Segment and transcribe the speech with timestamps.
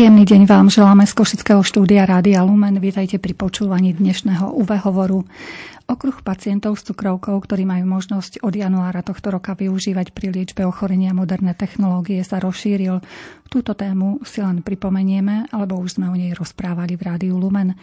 [0.00, 2.80] Príjemný deň vám želáme z Košického štúdia Rádia Lumen.
[2.80, 5.28] Vítajte pri počúvaní dnešného UV hovoru.
[5.84, 11.10] Okruh pacientov s cukrovkou, ktorí majú možnosť od januára tohto roka využívať pri liečbe ochorenia
[11.12, 13.02] moderné technológie, sa rozšíril.
[13.50, 17.74] Túto tému si len pripomenieme, alebo už sme o nej rozprávali v Rádiu Lumen.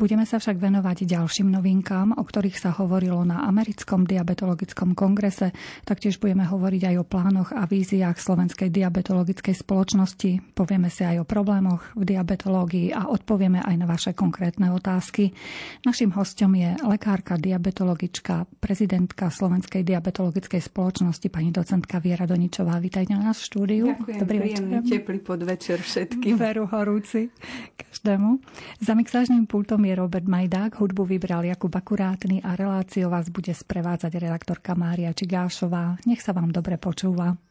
[0.00, 5.52] Budeme sa však venovať ďalším novinkám, o ktorých sa hovorilo na americkom diabetologickom kongrese.
[5.84, 10.56] Taktiež budeme hovoriť aj o plánoch a víziách Slovenskej diabetologickej spoločnosti.
[10.56, 15.36] Povieme si aj o problémoch v diabetológii a odpovieme aj na vaše konkrétne otázky.
[15.84, 22.80] Našim hostom je lekárka diabetologička, prezidentka Slovenskej diabetologickej spoločnosti, pani docentka Viera Doničová.
[22.80, 23.84] Vítajte na nás v štúdiu.
[23.92, 24.92] Ďakujem, Dobrý príjemný, večer.
[25.04, 26.34] teplý podvečer všetkým.
[26.40, 27.28] Veru horúci
[27.76, 28.40] každému.
[28.80, 34.16] Za mixážnym pultom je Robert Majdák, hudbu vybral Jakub Akurátny a reláciu vás bude sprevádzať
[34.16, 35.98] redaktorka Mária Čigášová.
[36.06, 37.49] Nech sa vám dobre počúva.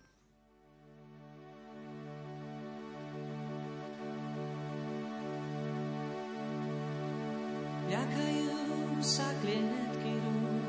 [9.00, 10.64] Sa klietky rúk,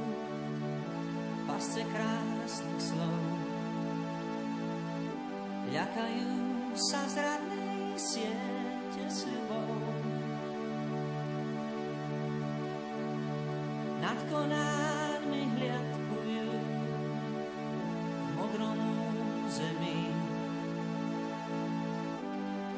[1.50, 3.22] pasce krásnych slov.
[5.70, 6.30] Ľakajú
[6.78, 10.00] sa zradnej siete sľubov.
[14.00, 16.50] nad konármi hliadkujú
[18.16, 18.80] v modrom
[19.52, 20.08] zemi,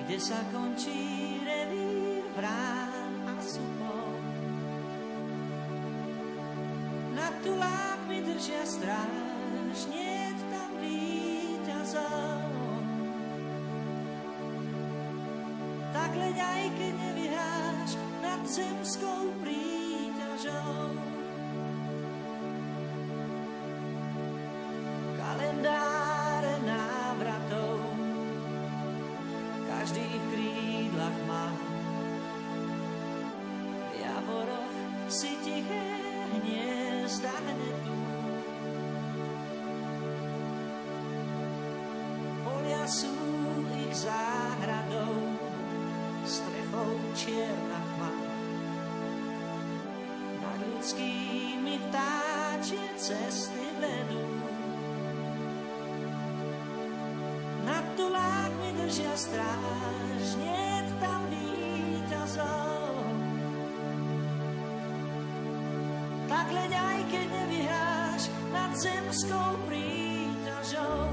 [0.03, 2.92] kde sa končí revír vrán
[8.33, 12.41] držia stráž, nie tam víťazov.
[15.93, 17.91] Tak leď aj keď nevyhráš
[18.25, 21.12] nad zemskou príťažou.
[58.93, 60.69] Držia stráž, nie
[61.01, 62.93] tam víťazov.
[66.29, 68.23] Tak leď aj keď nevyhráš
[68.53, 71.09] nad zemskou príťažou.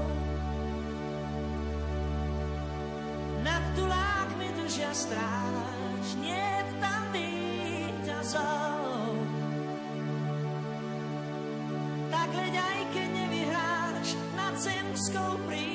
[3.48, 6.52] Nad tulákmi držia stráž, nie
[6.84, 9.08] tam víťazov.
[12.12, 15.69] Tak leď aj keď nevyhráš nad zemskou príťažou.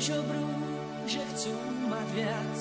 [0.00, 0.48] Nežobrú,
[1.04, 1.52] že chcú
[1.92, 2.58] mať viac,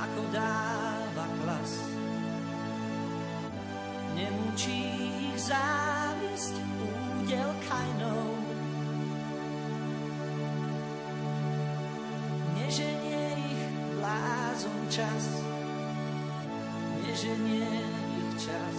[0.00, 1.72] ako dáva klas.
[4.16, 4.80] Nemučí
[5.28, 6.56] ich závisť
[7.20, 8.32] údel kajnou,
[14.88, 15.24] čas,
[17.04, 17.68] neženie
[18.16, 18.76] ich čas.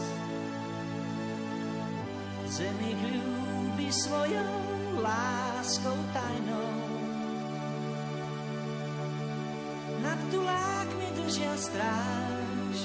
[2.50, 6.72] Zem ich ľúbi svojou láskou tajnou.
[10.02, 12.78] Nad tulákmi držia stráž,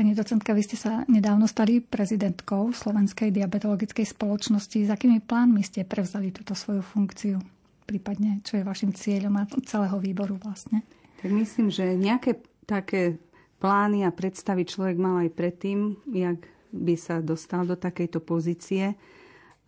[0.00, 4.88] Pani docentka, vy ste sa nedávno stali prezidentkou Slovenskej diabetologickej spoločnosti.
[4.88, 7.36] S akými plánmi ste prevzali túto svoju funkciu?
[7.84, 10.88] Prípadne, čo je vašim cieľom a celého výboru vlastne?
[11.20, 13.20] Tak myslím, že nejaké také
[13.60, 16.40] plány a predstavy človek mal aj predtým, jak
[16.72, 18.96] by sa dostal do takejto pozície,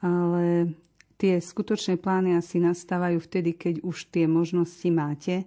[0.00, 0.73] ale
[1.21, 5.47] tie skutočné plány asi nastávajú vtedy, keď už tie možnosti máte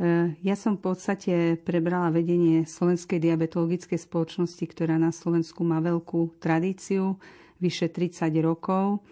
[0.00, 6.40] Eh, ja som v podstate prebrala vedenie Slovenskej diabetologickej spoločnosti, ktorá na Slovensku má veľkú
[6.40, 7.20] tradíciu,
[7.60, 9.04] vyše 30 rokov.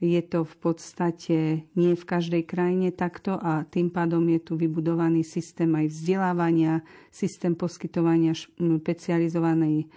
[0.00, 1.36] Je to v podstate
[1.76, 6.80] nie v každej krajine takto a tým pádom je tu vybudovaný systém aj vzdelávania,
[7.12, 9.88] systém poskytovania špecializovanej eh,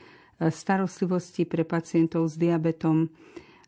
[0.52, 3.08] starostlivosti pre pacientov s diabetom.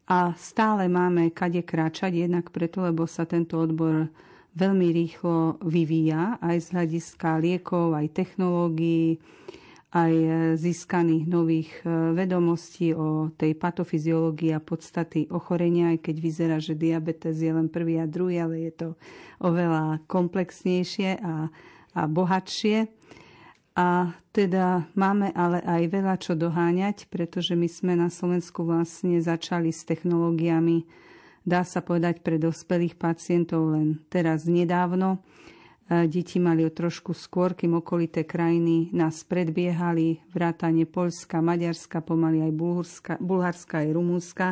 [0.05, 4.11] A stále máme kade kráčať, jednak preto, lebo sa tento odbor
[4.55, 9.17] veľmi rýchlo vyvíja aj z hľadiska liekov, aj technológií.
[9.95, 10.13] Aj
[10.59, 17.47] získaných nových vedomostí o tej patofyziológii a podstaty ochorenia, aj keď vyzerá, že diabetes je
[17.47, 18.87] len prvý a druhý, ale je to
[19.39, 21.47] oveľa komplexnejšie a,
[21.95, 22.91] a bohatšie.
[23.75, 29.71] A teda máme ale aj veľa čo doháňať, pretože my sme na Slovensku vlastne začali
[29.71, 30.83] s technológiami,
[31.47, 35.23] dá sa povedať, pre dospelých pacientov len teraz nedávno.
[35.85, 42.51] Deti mali o trošku skôr, kým okolité krajiny nás predbiehali, vrátane Polska, Maďarska, pomaly aj
[42.57, 44.47] Bulharska, Bulharska aj Rumúnska.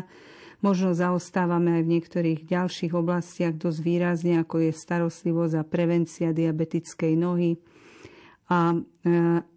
[0.62, 7.14] Možno zaostávame aj v niektorých ďalších oblastiach dosť výrazne, ako je starostlivosť a prevencia diabetickej
[7.18, 7.58] nohy,
[8.54, 8.80] a e,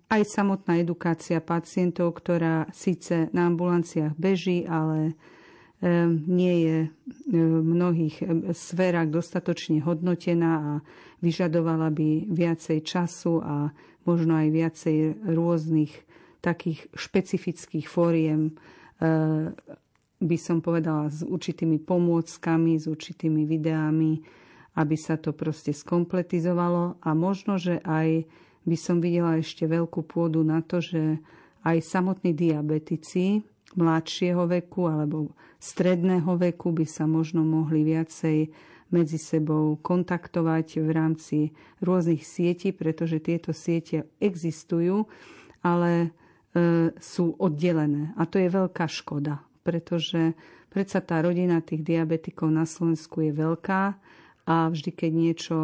[0.06, 5.18] aj samotná edukácia pacientov, ktorá síce na ambulanciách beží, ale
[6.26, 6.78] nie je
[7.28, 8.24] v mnohých
[8.56, 10.72] sférach dostatočne hodnotená a
[11.20, 13.70] vyžadovala by viacej času a
[14.08, 14.96] možno aj viacej
[15.36, 15.92] rôznych
[16.40, 18.56] takých špecifických fóriem,
[20.16, 24.24] by som povedala, s určitými pomôckami, s určitými videami,
[24.80, 26.96] aby sa to proste skompletizovalo.
[27.04, 28.24] A možno, že aj
[28.64, 31.20] by som videla ešte veľkú pôdu na to, že
[31.66, 38.52] aj samotní diabetici mladšieho veku alebo stredného veku by sa možno mohli viacej
[38.94, 41.38] medzi sebou kontaktovať v rámci
[41.82, 45.10] rôznych sietí, pretože tieto siete existujú,
[45.66, 46.08] ale e,
[46.94, 48.14] sú oddelené.
[48.14, 50.38] A to je veľká škoda, pretože
[50.70, 53.82] predsa tá rodina tých diabetikov na Slovensku je veľká
[54.46, 55.56] a vždy, keď niečo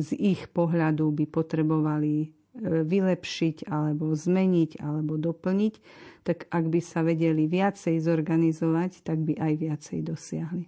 [0.00, 5.74] z ich pohľadu by potrebovali vylepšiť alebo zmeniť alebo doplniť,
[6.22, 10.66] tak ak by sa vedeli viacej zorganizovať, tak by aj viacej dosiahli.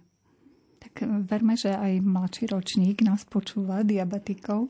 [0.81, 4.67] Tak verme, že aj mladší ročník nás počúva, diabetikov,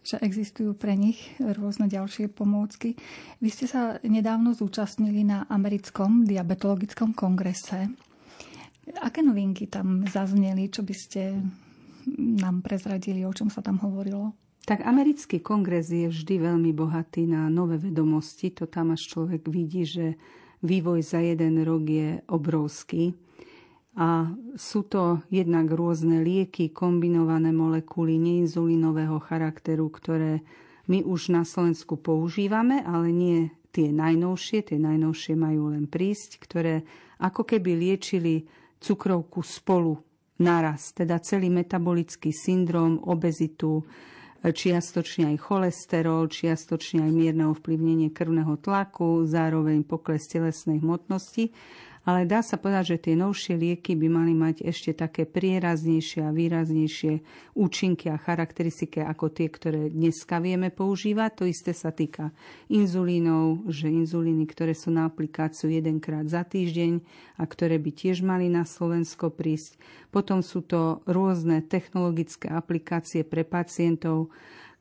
[0.00, 2.96] že existujú pre nich rôzne ďalšie pomôcky.
[3.44, 7.92] Vy ste sa nedávno zúčastnili na americkom diabetologickom kongrese.
[9.04, 11.44] Aké novinky tam zazneli, čo by ste
[12.16, 14.32] nám prezradili, o čom sa tam hovorilo?
[14.70, 18.54] Tak americký kongres je vždy veľmi bohatý na nové vedomosti.
[18.54, 20.14] To tam až človek vidí, že
[20.62, 23.10] vývoj za jeden rok je obrovský.
[23.98, 30.46] A sú to jednak rôzne lieky, kombinované molekuly neinzulinového charakteru, ktoré
[30.86, 34.70] my už na Slovensku používame, ale nie tie najnovšie.
[34.70, 36.86] Tie najnovšie majú len prísť, ktoré
[37.18, 38.46] ako keby liečili
[38.78, 39.98] cukrovku spolu
[40.38, 43.82] naraz, teda celý metabolický syndrom, obezitu,
[44.40, 51.52] čiastočne aj cholesterol, čiastočne aj mierne ovplyvnenie krvného tlaku, zároveň pokles telesnej hmotnosti
[52.00, 56.32] ale dá sa povedať, že tie novšie lieky by mali mať ešte také prieraznejšie a
[56.32, 57.20] výraznejšie
[57.52, 61.30] účinky a charakteristiky ako tie, ktoré dneska vieme používať.
[61.36, 62.32] To isté sa týka
[62.72, 67.04] inzulínov, že inzulíny, ktoré sú na aplikáciu jedenkrát za týždeň
[67.36, 69.76] a ktoré by tiež mali na Slovensko prísť.
[70.08, 74.32] Potom sú to rôzne technologické aplikácie pre pacientov,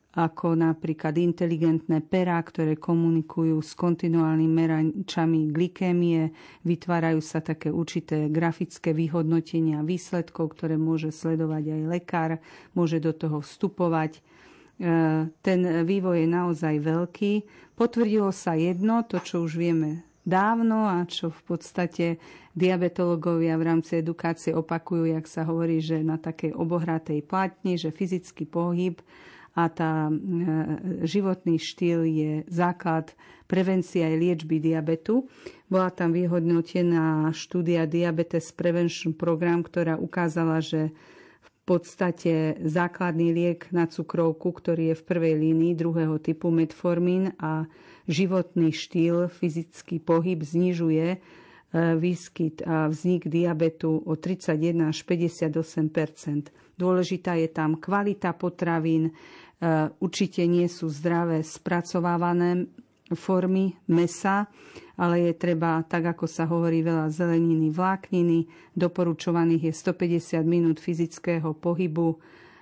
[0.10, 6.34] ako napríklad inteligentné perá, ktoré komunikujú s kontinuálnymi meračami glykémie,
[6.66, 12.32] vytvárajú sa také určité grafické vyhodnotenia výsledkov, ktoré môže sledovať aj lekár,
[12.74, 14.18] môže do toho vstupovať.
[14.18, 14.22] E,
[15.30, 17.34] ten vývoj je naozaj veľký.
[17.78, 22.06] Potvrdilo sa jedno, to čo už vieme dávno a čo v podstate
[22.58, 28.50] diabetológovia v rámci edukácie opakujú, jak sa hovorí, že na takej obohratej platni, že fyzický
[28.50, 28.98] pohyb
[29.58, 30.14] a tá e,
[31.06, 33.14] životný štýl je základ
[33.50, 35.26] prevencie aj liečby diabetu.
[35.66, 40.94] Bola tam vyhodnotená štúdia Diabetes Prevention Program, ktorá ukázala, že
[41.42, 47.70] v podstate základný liek na cukrovku, ktorý je v prvej línii druhého typu metformín a
[48.10, 51.22] životný štýl, fyzický pohyb znižuje
[51.74, 59.14] výskyt a vznik diabetu o 31 až 58% Dôležitá je tam kvalita potravín,
[59.60, 62.64] Eh, určite nie sú zdravé spracovávané
[63.12, 64.48] formy mesa,
[64.96, 68.48] ale je treba, tak ako sa hovorí, veľa zeleniny, vlákniny.
[68.72, 72.16] Doporučovaných je 150 minút fyzického pohybu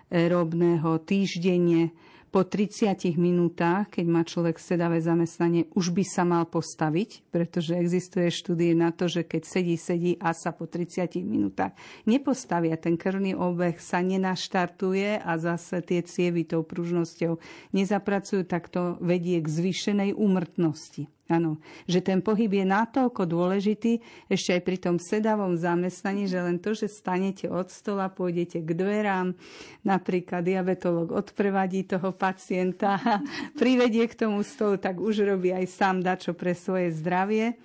[0.10, 1.94] aerobného týždenne
[2.38, 8.30] po 30 minútach, keď má človek sedavé zamestnanie, už by sa mal postaviť, pretože existuje
[8.30, 11.74] štúdie na to, že keď sedí, sedí a sa po 30 minútach
[12.06, 17.42] nepostavia, ten krvný obeh sa nenaštartuje a zase tie cievy tou pružnosťou
[17.74, 21.10] nezapracujú, tak to vedie k zvýšenej úmrtnosti.
[21.28, 24.00] Áno, že ten pohyb je natoľko dôležitý,
[24.32, 28.70] ešte aj pri tom sedavom zamestnaní, že len to, že stanete od stola, pôjdete k
[28.72, 29.36] dverám,
[29.84, 32.96] napríklad diabetolog odprevadí toho pacienta
[33.62, 37.60] privedie k tomu stolu, tak už robí aj sám dačo pre svoje zdravie.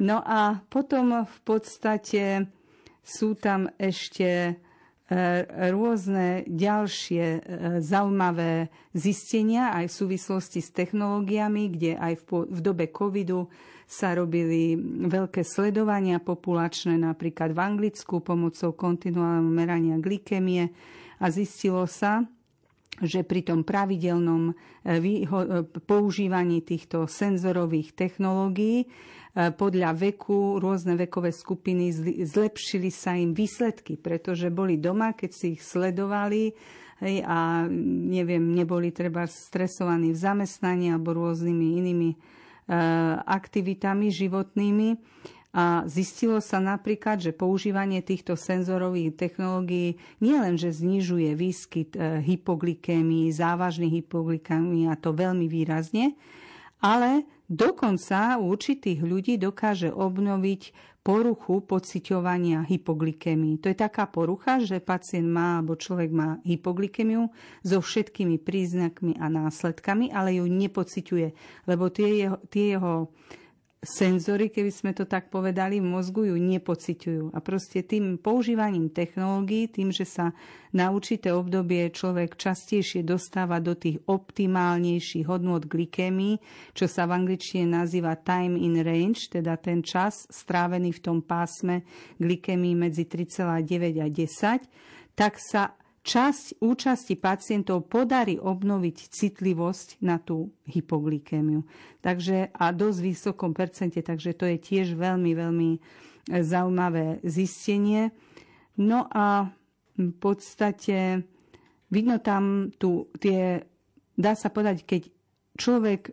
[0.00, 2.48] No a potom v podstate
[3.04, 4.56] sú tam ešte
[5.70, 7.40] rôzne ďalšie e,
[7.84, 12.28] zaujímavé zistenia aj v súvislosti s technológiami, kde aj v,
[12.58, 13.46] dobe covidu
[13.84, 14.74] sa robili
[15.06, 20.72] veľké sledovania populačné, napríklad v Anglicku pomocou kontinuálneho merania glykemie
[21.20, 22.24] a zistilo sa,
[23.04, 24.54] že pri tom pravidelnom
[24.86, 25.28] e,
[25.84, 28.88] používaní týchto senzorových technológií E,
[29.34, 31.90] podľa veku, rôzne vekové skupiny,
[32.22, 36.54] zlepšili sa im výsledky, pretože boli doma, keď si ich sledovali
[37.26, 37.66] a
[38.06, 42.16] neviem, neboli treba stresovaní v zamestnaní alebo rôznymi inými e,
[43.26, 44.88] aktivitami životnými.
[45.54, 53.34] A zistilo sa napríklad, že používanie týchto senzorových technológií nielen, že znižuje výskyt e, hypoglykémii,
[53.34, 56.14] závažných hypoglykémii a to veľmi výrazne,
[56.78, 63.60] ale dokonca u určitých ľudí dokáže obnoviť poruchu pociťovania hypoglykémii.
[63.60, 67.28] To je taká porucha, že pacient má, alebo človek má hypoglykemiu
[67.60, 71.28] so všetkými príznakmi a následkami, ale ju nepociťuje,
[71.68, 73.12] lebo tie jeho, tie jeho
[73.84, 77.36] senzory, keby sme to tak povedali, v mozgu ju nepociťujú.
[77.36, 80.32] A proste tým používaním technológií, tým, že sa
[80.74, 86.40] na určité obdobie človek častejšie dostáva do tých optimálnejších hodnot glykémii,
[86.74, 91.86] čo sa v angličtine nazýva time in range, teda ten čas strávený v tom pásme
[92.18, 100.52] glykémii medzi 3,9 a 10, tak sa časť účasti pacientov podarí obnoviť citlivosť na tú
[100.68, 101.64] hypoglykémiu.
[102.04, 105.78] Takže a dosť vysokom percente, takže to je tiež veľmi, veľmi e,
[106.44, 108.12] zaujímavé zistenie.
[108.76, 109.48] No a
[109.96, 111.24] v podstate
[111.88, 113.64] vidno tam tu tie,
[114.12, 115.02] dá sa povedať, keď
[115.56, 116.12] človek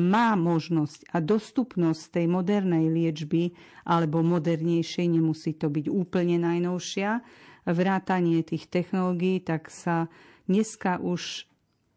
[0.00, 3.52] má možnosť a dostupnosť tej modernej liečby
[3.84, 10.06] alebo modernejšej, nemusí to byť úplne najnovšia, vrátanie tých technológií, tak sa
[10.46, 11.50] dneska už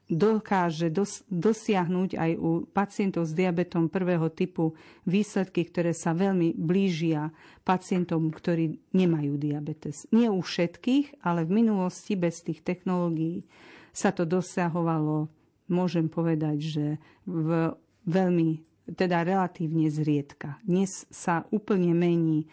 [0.10, 4.74] dokáže dos- dosiahnuť aj u pacientov s diabetom prvého typu
[5.06, 7.30] výsledky, ktoré sa veľmi blížia
[7.62, 10.10] pacientom, ktorí nemajú diabetes.
[10.10, 13.46] Nie u všetkých, ale v minulosti bez tých technológií
[13.94, 15.30] sa to dosahovalo,
[15.70, 16.86] môžem povedať, že
[17.30, 17.78] v
[18.10, 20.58] veľmi, teda relatívne zriedka.
[20.66, 22.50] Dnes sa úplne mení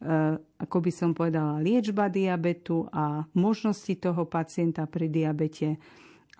[0.00, 5.76] ako by som povedala, liečba diabetu a možnosti toho pacienta pri diabete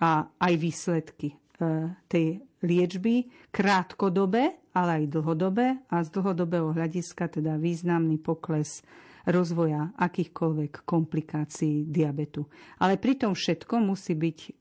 [0.01, 7.57] a aj výsledky eh, tej liečby krátkodobé, ale aj dlhodobé a z dlhodobého hľadiska teda
[7.61, 8.81] významný pokles
[9.29, 12.49] rozvoja akýchkoľvek komplikácií diabetu.
[12.81, 14.51] Ale pri tom všetko musí byť eh,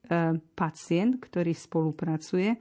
[0.52, 2.52] pacient, ktorý spolupracuje,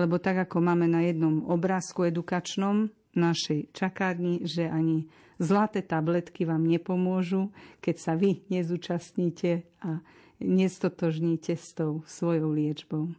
[0.00, 5.04] lebo tak ako máme na jednom obrázku edukačnom našej čakárni, že ani
[5.38, 10.02] Zlaté tabletky vám nepomôžu, keď sa vy nezúčastníte a
[10.42, 13.14] nestotožníte s tou svojou liečbou.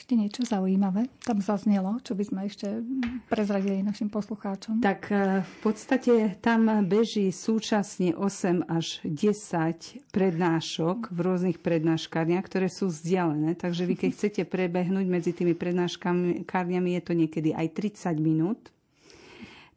[0.00, 2.80] Ešte niečo zaujímavé tam zaznelo, čo by sme ešte
[3.28, 4.80] prezradili našim poslucháčom?
[4.80, 12.72] Tak e, v podstate tam beží súčasne 8 až 10 prednášok v rôznych prednáškárniach, ktoré
[12.72, 13.52] sú vzdialené.
[13.60, 18.72] Takže vy keď chcete prebehnúť medzi tými prednáškárniami, je to niekedy aj 30 minút.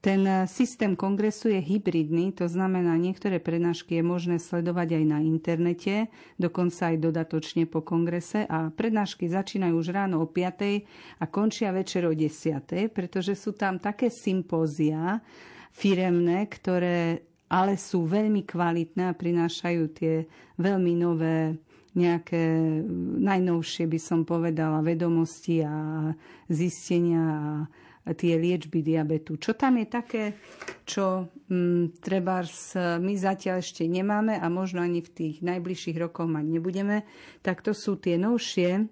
[0.04, 5.24] Ten eh, systém kongresu je hybridný, to znamená, niektoré prednášky je možné sledovať aj na
[5.24, 11.24] internete, dokonca aj dodatočne po kongrese a prednášky začínajú už ráno o 5.
[11.24, 12.92] a končia večer o 10.
[12.92, 15.24] pretože sú tam také sympózia
[15.72, 20.28] firemné, ktoré ale sú veľmi kvalitné a prinášajú tie
[20.60, 21.56] veľmi nové
[21.94, 22.60] nejaké
[23.24, 26.10] najnovšie, by som povedala, vedomosti a
[26.50, 27.48] zistenia a
[28.12, 29.40] tie liečby diabetu.
[29.40, 30.24] Čo tam je také,
[30.84, 32.44] čo m, mm, treba
[33.00, 37.08] my zatiaľ ešte nemáme a možno ani v tých najbližších rokoch mať nebudeme,
[37.40, 38.84] tak to sú tie novšie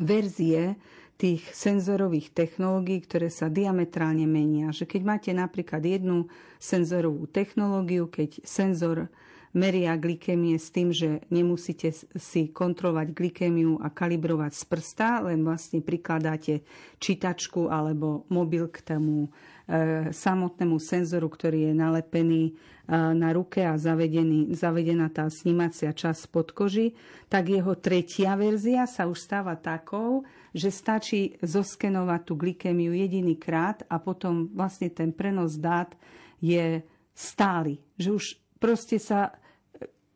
[0.00, 0.80] verzie
[1.20, 4.72] tých senzorových technológií, ktoré sa diametrálne menia.
[4.72, 9.12] Že keď máte napríklad jednu senzorovú technológiu, keď senzor
[9.50, 15.82] meria glykémie s tým, že nemusíte si kontrolovať glykémiu a kalibrovať z prsta, len vlastne
[15.82, 16.62] prikladáte
[17.02, 22.52] čítačku alebo mobil k tomu e, samotnému senzoru, ktorý je nalepený e,
[22.94, 26.94] na ruke a zavedený, zavedená tá snímacia časť pod koži,
[27.26, 30.22] tak jeho tretia verzia sa už stáva takou,
[30.54, 35.90] že stačí zoskenovať tú glykémiu jediný krát a potom vlastne ten prenos dát
[36.38, 37.82] je stály.
[37.98, 38.24] Že už
[38.60, 39.39] proste sa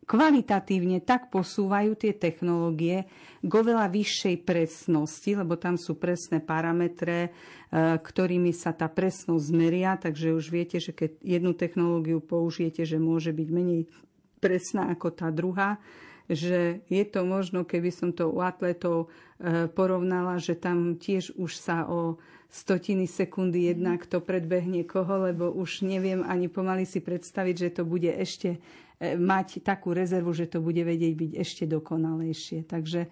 [0.05, 3.09] kvalitatívne tak posúvajú tie technológie
[3.45, 7.31] k oveľa vyššej presnosti, lebo tam sú presné parametre, e,
[8.01, 13.33] ktorými sa tá presnosť zmeria, takže už viete, že keď jednu technológiu použijete, že môže
[13.33, 13.89] byť menej
[14.41, 15.81] presná ako tá druhá,
[16.25, 21.53] že je to možno, keby som to u atletov e, porovnala, že tam tiež už
[21.57, 22.17] sa o
[22.49, 27.83] stotiny sekundy jednak to predbehne koho, lebo už neviem ani pomaly si predstaviť, že to
[27.83, 28.63] bude ešte
[29.01, 32.65] mať takú rezervu, že to bude vedieť byť ešte dokonalejšie.
[32.65, 33.09] Takže e,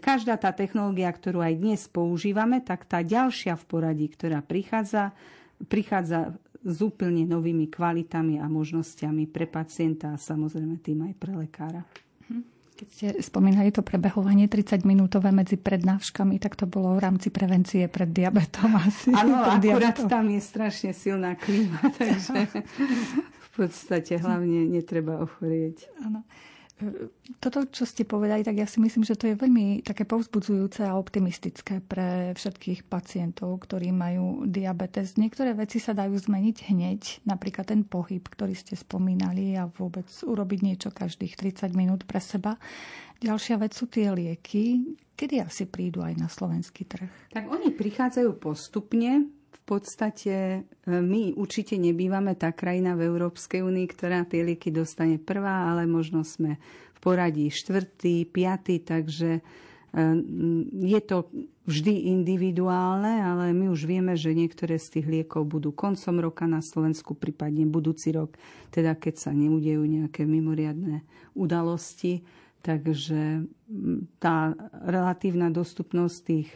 [0.00, 5.12] každá tá technológia, ktorú aj dnes používame, tak tá ďalšia v poradí, ktorá prichádza,
[5.68, 11.82] prichádza s úplne novými kvalitami a možnosťami pre pacienta a samozrejme tým aj pre lekára.
[12.80, 18.08] Keď ste spomínali to prebehovanie 30-minútové medzi prednáškami, tak to bolo v rámci prevencie pred
[18.08, 19.12] diabetom asi.
[19.12, 20.08] Áno, akurát diabetom.
[20.08, 22.48] tam je strašne silná klíma, takže
[23.60, 25.92] podstate hlavne netreba ochorieť.
[26.00, 26.24] Áno
[27.40, 30.96] toto, čo ste povedali, tak ja si myslím, že to je veľmi také povzbudzujúce a
[30.96, 35.20] optimistické pre všetkých pacientov, ktorí majú diabetes.
[35.20, 40.60] Niektoré veci sa dajú zmeniť hneď, napríklad ten pohyb, ktorý ste spomínali a vôbec urobiť
[40.64, 42.56] niečo každých 30 minút pre seba.
[43.20, 44.96] Ďalšia vec sú tie lieky.
[45.12, 47.08] Kedy asi prídu aj na slovenský trh?
[47.36, 49.39] Tak oni prichádzajú postupne.
[49.70, 50.60] Podstate e,
[50.90, 56.26] my určite nebývame tá krajina v Európskej únii, ktorá tie lieky dostane prvá, ale možno
[56.26, 56.58] sme
[56.90, 59.42] v poradí štvrtý, piatý, takže e,
[60.74, 61.30] je to
[61.70, 66.66] vždy individuálne, ale my už vieme, že niektoré z tých liekov budú koncom roka na
[66.66, 68.34] Slovensku, prípadne budúci rok,
[68.74, 71.06] teda keď sa neudejú nejaké mimoriadné
[71.38, 72.26] udalosti.
[72.66, 73.46] Takže
[74.18, 74.52] tá
[74.82, 76.50] relatívna dostupnosť tých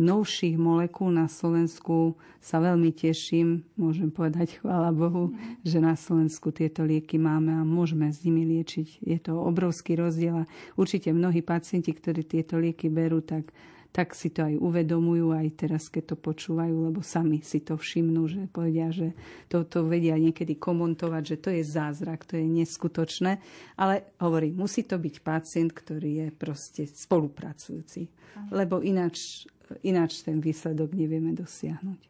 [0.00, 3.62] novších molekúl na Slovensku sa veľmi teším.
[3.78, 9.02] Môžem povedať, chvála Bohu, že na Slovensku tieto lieky máme a môžeme s nimi liečiť.
[9.06, 13.54] Je to obrovský rozdiel a určite mnohí pacienti, ktorí tieto lieky berú, tak
[13.94, 18.26] tak si to aj uvedomujú aj teraz, keď to počúvajú, lebo sami si to všimnú,
[18.26, 19.14] že povedia, že
[19.46, 23.38] to, to vedia niekedy komentovať, že to je zázrak, to je neskutočné.
[23.78, 28.10] Ale hovorí, musí to byť pacient, ktorý je proste spolupracujúci,
[28.50, 29.46] lebo ináč
[29.82, 32.00] ináč ten výsledok nevieme dosiahnuť.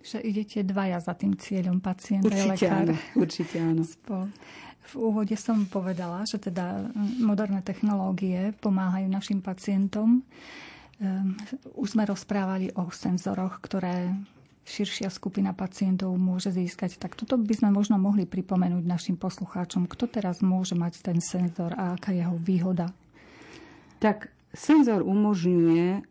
[0.00, 2.88] Že idete dvaja za tým cieľom, pacient určite lekár.
[2.88, 3.82] Áno, určite áno.
[4.80, 6.88] V úvode som povedala, že teda
[7.20, 10.24] moderné technológie pomáhajú našim pacientom.
[11.00, 11.40] Ehm,
[11.80, 14.12] už sme rozprávali o senzoroch, ktoré
[14.68, 17.00] širšia skupina pacientov môže získať.
[17.00, 19.88] Tak toto by sme možno mohli pripomenúť našim poslucháčom.
[19.88, 22.92] Kto teraz môže mať ten senzor a aká je jeho výhoda?
[23.98, 26.04] Tak senzor umožňuje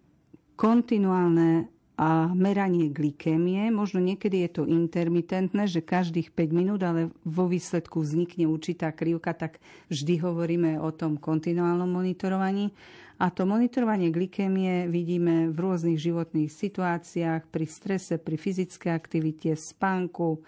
[0.57, 3.67] kontinuálne a meranie glykémie.
[3.75, 9.35] Možno niekedy je to intermitentné, že každých 5 minút, ale vo výsledku vznikne určitá krivka,
[9.35, 9.59] tak
[9.91, 12.71] vždy hovoríme o tom kontinuálnom monitorovaní.
[13.19, 20.39] A to monitorovanie glykémie vidíme v rôznych životných situáciách, pri strese, pri fyzickej aktivite, spánku,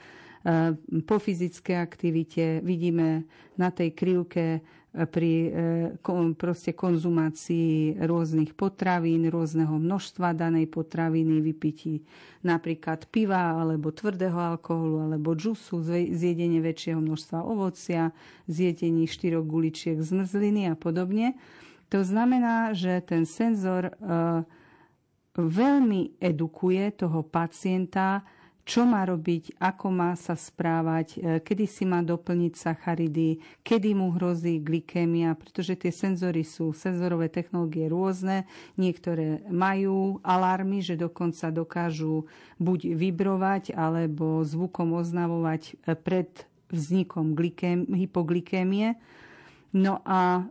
[0.48, 2.64] e, po fyzickej aktivite.
[2.64, 3.28] Vidíme
[3.60, 12.04] na tej krivke pri e, proste konzumácii rôznych potravín, rôzneho množstva danej potraviny, vypití
[12.44, 15.80] napríklad piva alebo tvrdého alkoholu alebo džusu,
[16.12, 18.12] zjedenie väčšieho množstva ovocia,
[18.52, 21.40] zjedenie štyroch guličiek zmrzliny a podobne.
[21.88, 23.94] To znamená, že ten senzor e,
[25.40, 28.28] veľmi edukuje toho pacienta,
[28.62, 34.14] čo má robiť, ako má sa správať, e, kedy si má doplniť sacharidy, kedy mu
[34.14, 38.46] hrozí glykémia, pretože tie senzory sú, senzorové technológie rôzne,
[38.78, 42.30] niektoré majú alarmy, že dokonca dokážu
[42.62, 46.30] buď vibrovať, alebo zvukom oznavovať e, pred
[46.72, 48.96] vznikom glykém, hypoglykémie.
[49.74, 50.44] No a e,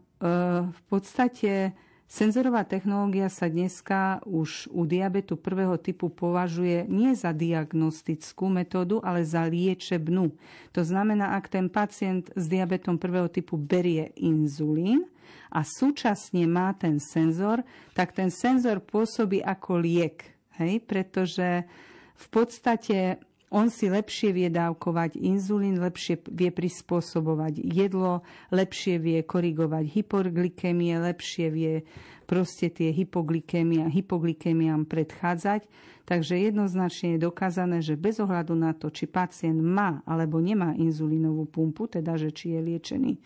[0.67, 1.73] v podstate
[2.11, 9.23] Senzorová technológia sa dneska už u diabetu prvého typu považuje nie za diagnostickú metódu, ale
[9.23, 10.35] za liečebnú.
[10.75, 15.07] To znamená, ak ten pacient s diabetom prvého typu berie inzulín
[15.55, 17.63] a súčasne má ten senzor,
[17.95, 20.27] tak ten senzor pôsobí ako liek,
[20.59, 20.83] hej?
[20.83, 21.63] pretože
[22.19, 28.23] v podstate on si lepšie vie dávkovať inzulín, lepšie vie prispôsobovať jedlo,
[28.55, 31.75] lepšie vie korigovať hypoglykemie, lepšie vie
[32.31, 35.67] proste tie hypoglykemia, hypoglykemiám predchádzať.
[36.07, 41.47] Takže jednoznačne je dokázané, že bez ohľadu na to, či pacient má alebo nemá inzulínovú
[41.47, 43.21] pumpu, teda že či je liečený e,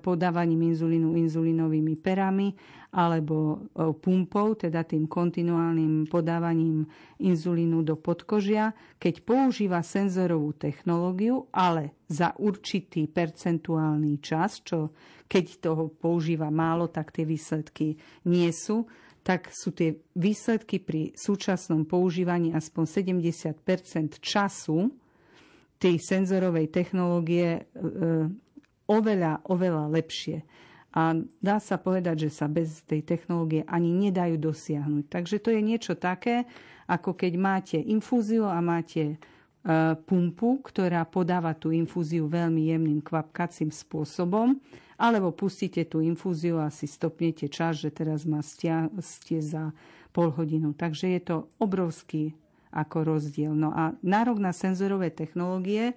[0.00, 2.56] podávaním inzulínu inzulínovými perami
[2.94, 3.36] alebo
[3.74, 6.86] e, pumpou, teda tým kontinuálnym podávaním
[7.18, 8.70] inzulínu do podkožia,
[9.02, 14.94] keď používa senzorovú technológiu, ale za určitý percentuálny čas, čo
[15.26, 17.98] keď toho používa málo, tak tie výsledky
[18.30, 18.86] nie sú,
[19.26, 24.94] tak sú tie výsledky pri súčasnom používaní aspoň 70% času
[25.82, 27.62] tej senzorovej technológie e,
[28.86, 30.44] oveľa, oveľa lepšie.
[30.94, 35.04] A dá sa povedať, že sa bez tej technológie ani nedajú dosiahnuť.
[35.10, 36.46] Takže to je niečo také,
[36.86, 39.16] ako keď máte infúziu a máte e,
[40.06, 44.54] pumpu, ktorá podáva tú infúziu veľmi jemným kvapkacím spôsobom
[44.94, 49.74] alebo pustíte tú infúziu a si stopnete čas, že teraz má ste za
[50.14, 50.70] pol hodinu.
[50.78, 52.38] Takže je to obrovský
[52.70, 53.54] ako rozdiel.
[53.54, 55.94] No a nárok na senzorové technológie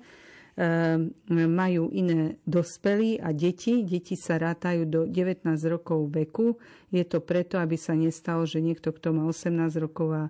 [1.29, 3.85] majú iné dospelí a deti.
[3.85, 6.57] Deti sa rátajú do 19 rokov veku.
[6.89, 10.23] Je to preto, aby sa nestalo, že niekto, kto má 18 rokov a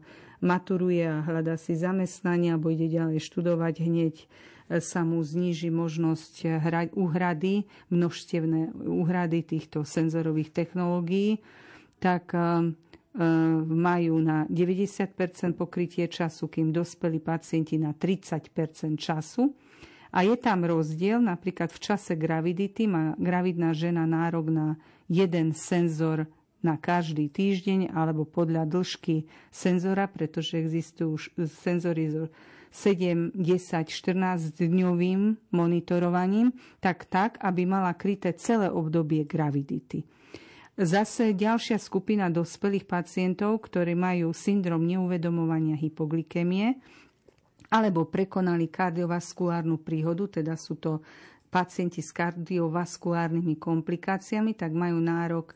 [0.43, 4.15] maturuje a hľadá si zamestnanie alebo ide ďalej študovať hneď
[4.67, 6.59] sa mu zníži možnosť
[6.91, 11.39] úhrady, množstevné úhrady týchto senzorových technológií,
[12.03, 12.43] tak e, e,
[13.63, 19.55] majú na 90% pokrytie času, kým dospelí pacienti na 30% času.
[20.11, 24.67] A je tam rozdiel, napríklad v čase gravidity má gravidná žena nárok na
[25.07, 26.27] jeden senzor
[26.63, 32.27] na každý týždeň alebo podľa dĺžky senzora, pretože existujú senzory
[32.73, 36.51] 7, 10, 14 dňovým monitorovaním,
[36.83, 40.03] tak tak, aby mala kryté celé obdobie gravidity.
[40.77, 46.77] Zase ďalšia skupina dospelých pacientov, ktorí majú syndrom neuvedomovania hypoglykemie
[47.67, 51.03] alebo prekonali kardiovaskulárnu príhodu, teda sú to
[51.47, 55.55] pacienti s kardiovaskulárnymi komplikáciami, tak majú nárok e,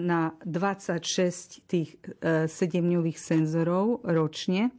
[0.00, 1.96] na 26 tých
[2.48, 4.72] 7-dňových e, senzorov ročne.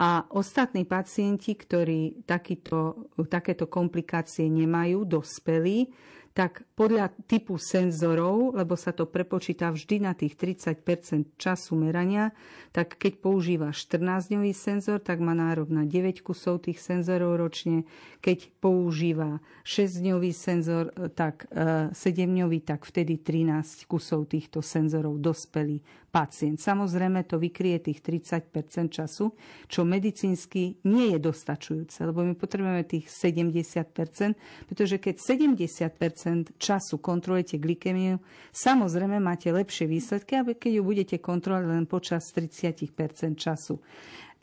[0.00, 5.92] A ostatní pacienti, ktorí takýto, takéto komplikácie nemajú, dospelí,
[6.30, 12.30] tak podľa typu senzorov, lebo sa to prepočíta vždy na tých 30% času merania,
[12.70, 17.82] tak keď používa 14-dňový senzor, tak má nárok na 9 kusov tých senzorov ročne.
[18.22, 21.50] Keď používa 6-dňový senzor, tak
[21.94, 26.58] 7-dňový, e, tak vtedy 13 kusov týchto senzorov dospelý pacient.
[26.58, 29.30] Samozrejme to vykrie tých 30% času,
[29.70, 34.34] čo medicínsky nie je dostačujúce, lebo my potrebujeme tých 70%
[34.66, 35.98] pretože keď 70
[36.58, 38.18] času kontrolujete glykemiu,
[38.50, 43.78] samozrejme máte lepšie výsledky, keď ju budete kontrolovať len počas 30% času.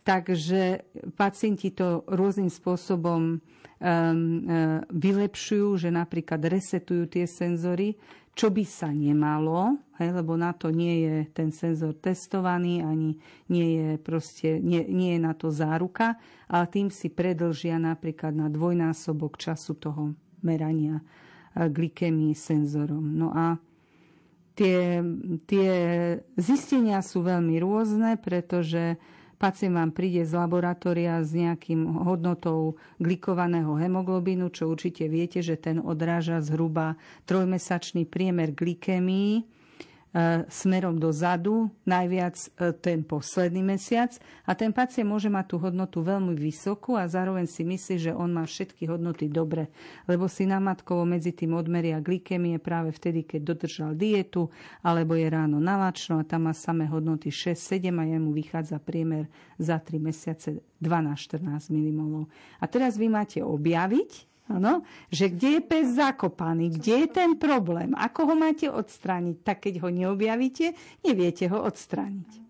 [0.08, 0.88] Takže
[1.20, 3.40] pacienti to rôznym spôsobom um,
[3.84, 8.00] uh, vylepšujú, že napríklad resetujú tie senzory,
[8.38, 13.18] čo by sa nemalo, hej, lebo na to nie je ten senzor testovaný, ani
[13.50, 18.46] nie je, proste, nie, nie je na to záruka, ale tým si predlžia napríklad na
[18.46, 20.14] dvojnásobok času toho
[20.46, 21.02] merania
[21.66, 23.18] glykemii senzorom.
[23.18, 23.58] No a
[24.54, 25.02] tie,
[25.50, 25.72] tie
[26.38, 29.02] zistenia sú veľmi rôzne, pretože
[29.38, 35.78] Pacient vám príde z laboratória s nejakým hodnotou glikovaného hemoglobínu, čo určite viete, že ten
[35.78, 36.98] odráža zhruba
[37.30, 39.57] trojmesačný priemer glykémii E,
[40.50, 44.16] smerom dozadu, najviac e, ten posledný mesiac
[44.48, 48.34] a ten pacient môže mať tú hodnotu veľmi vysokú a zároveň si myslí, že on
[48.34, 49.70] má všetky hodnoty dobre,
[50.10, 54.50] lebo si namatkovo medzi tým odmeria glykemie práve vtedy, keď dodržal dietu,
[54.82, 59.78] alebo je ráno nalačno a tam má samé hodnoty 6-7 a jemu vychádza priemer za
[59.78, 62.32] 3 mesiace 12-14 milimolov.
[62.58, 67.92] A teraz vy máte objaviť, Ano, že kde je pes zakopaný, kde je ten problém,
[68.00, 69.44] ako ho máte odstrániť.
[69.44, 70.72] Tak keď ho neobjavíte,
[71.04, 72.48] neviete ho odstrániť.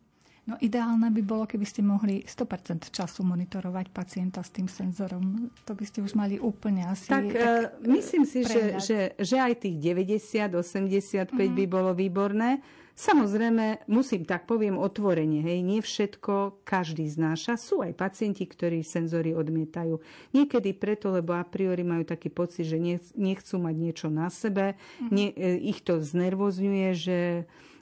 [0.47, 5.51] No ideálne by bolo, keby ste mohli 100% času monitorovať pacienta s tým senzorom.
[5.67, 7.12] To by ste už mali úplne asi...
[7.12, 11.51] Tak, tak myslím si, že, že, že aj tých 90, 85 mm.
[11.51, 12.63] by bolo výborné.
[12.97, 17.53] Samozrejme, musím tak poviem otvorene, hej, nie všetko každý znáša.
[17.53, 20.01] Sú aj pacienti, ktorí senzory odmietajú.
[20.33, 22.81] Niekedy preto, lebo a priori majú taký pocit, že
[23.13, 25.13] nechcú mať niečo na sebe, mm-hmm.
[25.62, 27.21] ich to znervozňuje, že,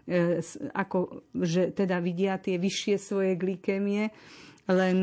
[0.03, 0.43] e,
[0.75, 4.11] ako, že teda vidia tie vyššie svoje glykemie.
[4.67, 4.99] Len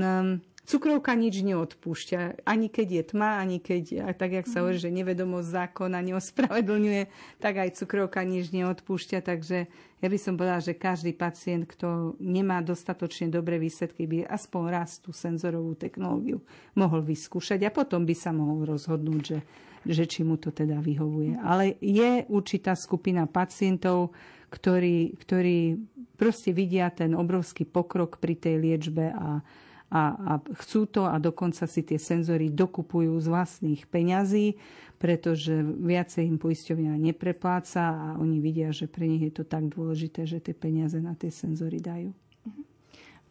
[0.62, 2.46] Cukrovka nič neodpúšťa.
[2.46, 7.02] Ani keď je tma, ani keď, tak jak sa hovorí, že nevedomosť zákona neospravedlňuje,
[7.42, 9.26] tak aj cukrovka nič neodpúšťa.
[9.26, 9.66] Takže
[9.98, 15.02] ja by som povedala, že každý pacient, kto nemá dostatočne dobré výsledky, by aspoň raz
[15.02, 16.38] tú senzorovú technológiu
[16.78, 19.38] mohol vyskúšať a potom by sa mohol rozhodnúť, že,
[19.82, 21.42] že či mu to teda vyhovuje.
[21.42, 24.14] Ale je určitá skupina pacientov,
[24.46, 25.74] ktorí, ktorí
[26.14, 29.42] proste vidia ten obrovský pokrok pri tej liečbe a
[29.92, 30.32] a, a
[30.64, 34.56] chcú to a dokonca si tie senzory dokupujú z vlastných peňazí,
[34.96, 40.24] pretože viacej im poisťovňa neprepláca a oni vidia, že pre nich je to tak dôležité,
[40.24, 42.16] že tie peniaze na tie senzory dajú.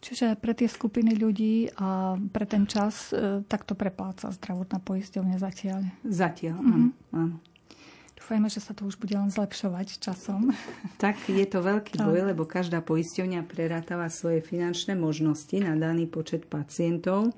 [0.02, 5.82] Čiže pre tie skupiny ľudí a pre ten čas e, takto prepláca zdravotná poisťovňa zatiaľ?
[6.02, 6.74] Zatiaľ, mm-hmm.
[6.74, 6.90] áno.
[7.14, 7.36] áno.
[8.22, 10.54] Dúfajme, že sa to už bude len zlepšovať časom.
[11.02, 16.46] Tak je to veľký boj, lebo každá poisťovňa prerátava svoje finančné možnosti na daný počet
[16.46, 17.34] pacientov.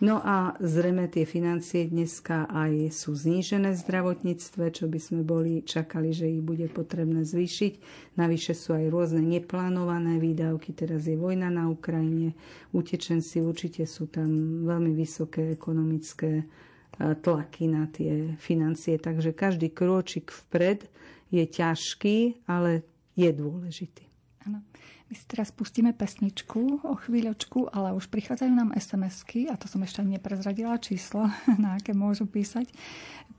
[0.00, 5.60] No a zrejme tie financie dneska aj sú znížené v zdravotníctve, čo by sme boli
[5.60, 7.72] čakali, že ich bude potrebné zvýšiť.
[8.16, 12.32] Navyše sú aj rôzne neplánované výdavky, teraz je vojna na Ukrajine,
[12.72, 16.48] utečenci určite sú tam veľmi vysoké ekonomické
[16.98, 18.98] tlaky na tie financie.
[18.98, 20.90] Takže každý krôčik vpred
[21.30, 22.82] je ťažký, ale
[23.14, 24.04] je dôležitý.
[24.46, 24.62] Ano.
[25.08, 29.80] My si teraz pustíme pesničku o chvíľočku, ale už prichádzajú nám SMS-ky a to som
[29.80, 31.32] ešte neprezradila číslo,
[31.64, 32.68] na aké môžu písať.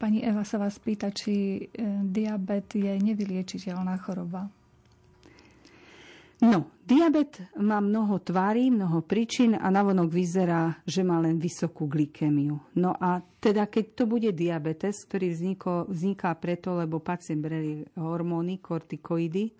[0.01, 4.49] Pani Eva sa vás pýta, či e, diabet je nevyliečiteľná choroba.
[6.39, 12.55] No, diabet má mnoho tvári, mnoho príčin a navonok vyzerá, že má len vysokú glykemiu.
[12.79, 18.63] No a teda keď to bude diabetes, ktorý vzniko, vzniká preto, lebo pacient berie hormóny,
[18.63, 19.51] kortikoidy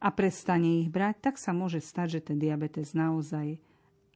[0.00, 3.60] a prestane ich brať, tak sa môže stať, že ten diabetes naozaj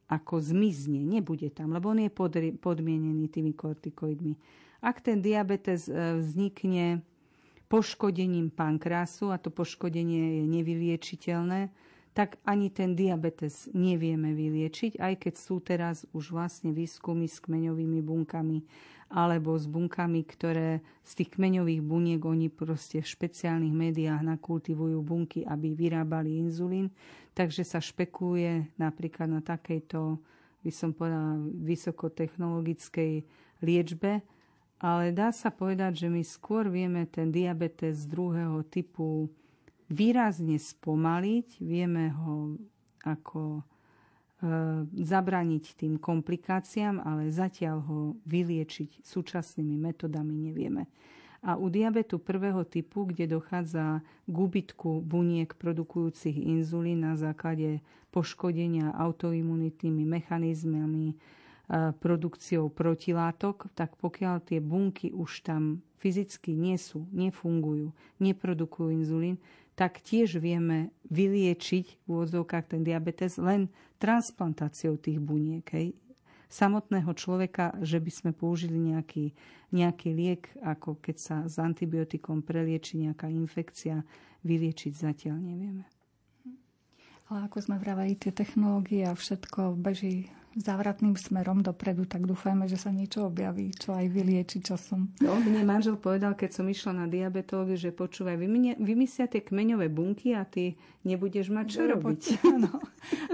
[0.09, 2.09] ako zmizne, nebude tam, lebo on je
[2.57, 4.33] podmienený tými kortikoidmi.
[4.81, 7.05] Ak ten diabetes e, vznikne
[7.69, 11.69] poškodením pankrásu a to poškodenie je nevyliečiteľné,
[12.19, 18.03] tak ani ten diabetes nevieme vyliečiť, aj keď sú teraz už vlastne výskumy s kmeňovými
[18.03, 18.59] bunkami
[19.07, 25.47] alebo s bunkami, ktoré z tých kmeňových buniek oni proste v špeciálnych médiách nakultivujú bunky,
[25.47, 26.91] aby vyrábali inzulín.
[27.31, 30.19] Takže sa špekuluje napríklad na takejto,
[30.59, 33.23] by som povedala, vysokotechnologickej
[33.63, 34.19] liečbe,
[34.83, 39.31] ale dá sa povedať, že my skôr vieme ten diabetes druhého typu
[39.89, 42.55] výrazne spomaliť, vieme ho
[43.03, 43.61] ako e,
[44.93, 47.99] zabraniť tým komplikáciám, ale zatiaľ ho
[48.29, 50.85] vyliečiť súčasnými metodami nevieme.
[51.39, 57.79] A u diabetu prvého typu, kde dochádza k úbytku buniek produkujúcich inzulín na základe
[58.11, 61.15] poškodenia autoimunitnými mechanizmami, e,
[61.97, 69.35] produkciou protilátok, tak pokiaľ tie bunky už tam fyzicky nie sú, nefungujú, neprodukujú inzulín,
[69.79, 73.71] tak tiež vieme vyliečiť v úvodzovkách ten diabetes len
[74.03, 75.63] transplantáciou tých buniek.
[75.71, 75.95] Hej.
[76.51, 79.31] Samotného človeka, že by sme použili nejaký,
[79.71, 84.03] nejaký liek, ako keď sa s antibiotikom prelieči nejaká infekcia,
[84.43, 85.87] vyliečiť zatiaľ nevieme.
[87.29, 92.81] Ale ako sme vraveli, tie technológie a všetko beží závratným smerom dopredu, tak dúfajme, že
[92.81, 95.13] sa niečo objaví, čo aj vylieči časom.
[95.21, 98.33] No, mne manžel povedal, keď som išla na diabetológiu, že počúvaj,
[98.81, 100.73] vymyslia tie kmeňové bunky a ty
[101.05, 102.21] nebudeš mať čo robiť.
[102.59, 102.81] No.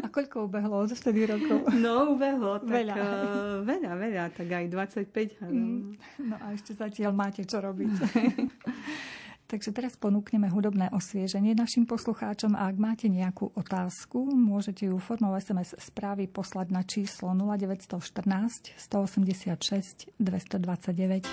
[0.04, 1.66] A koľko ubehlo od vtedy rokov?
[1.74, 2.62] No, ubehlo.
[2.62, 2.94] Tak, veľa.
[2.94, 5.40] Uh, veľa, veľa, tak aj 25.
[5.50, 5.98] Mm.
[6.30, 7.90] No a ešte zatiaľ máte čo robiť.
[9.46, 15.38] Takže teraz ponúkneme hudobné osvieženie našim poslucháčom a ak máte nejakú otázku, môžete ju formou
[15.38, 21.30] SMS správy poslať na číslo 0914 186 229.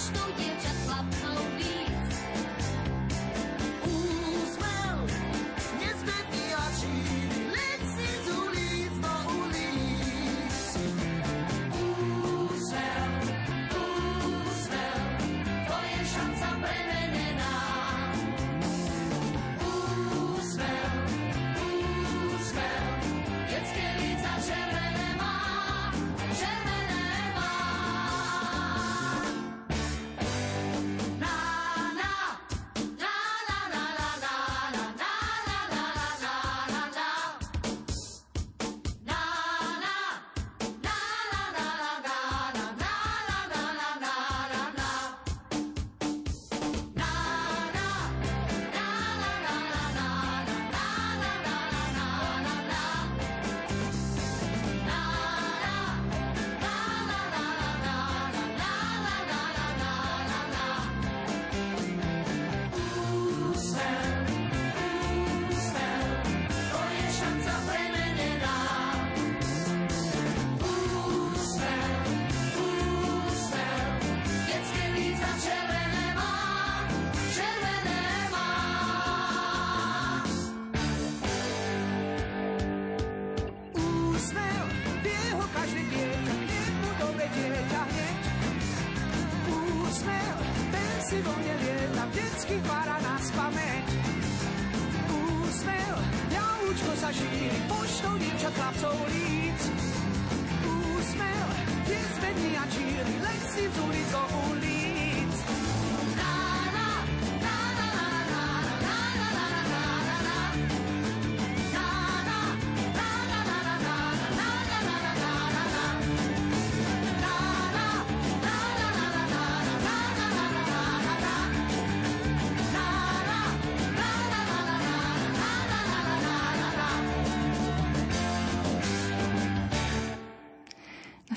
[0.00, 0.49] что есть.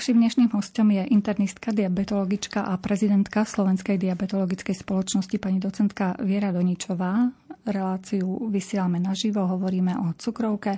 [0.04, 7.32] Našim dnešným hostom je internistka, diabetologička a prezidentka Slovenskej diabetologickej spoločnosti pani docentka Viera Doničová.
[7.64, 10.76] Reláciu vysielame naživo, hovoríme o cukrovke.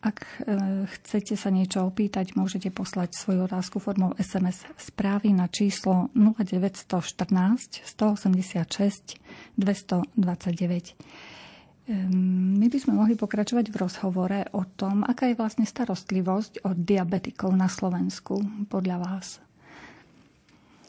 [0.00, 0.16] Ak
[0.48, 7.84] e, chcete sa niečo opýtať, môžete poslať svoju otázku formou SMS správy na číslo 0914
[7.84, 9.20] 186
[9.60, 10.96] 229.
[11.84, 17.52] My by sme mohli pokračovať v rozhovore o tom, aká je vlastne starostlivosť od diabetikov
[17.52, 18.40] na Slovensku
[18.72, 19.44] podľa vás.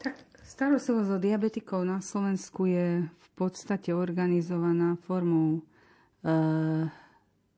[0.00, 5.62] Tak starostlivosť od diabetikov na Slovensku je v podstate organizovaná formou e,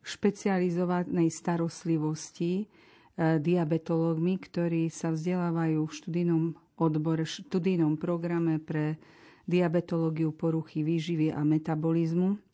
[0.03, 8.99] špecializovanej starostlivosti e, diabetológmi, ktorí sa vzdelávajú v študijnom odbore, študijnom programe pre
[9.47, 12.48] diabetológiu poruchy výživy a metabolizmu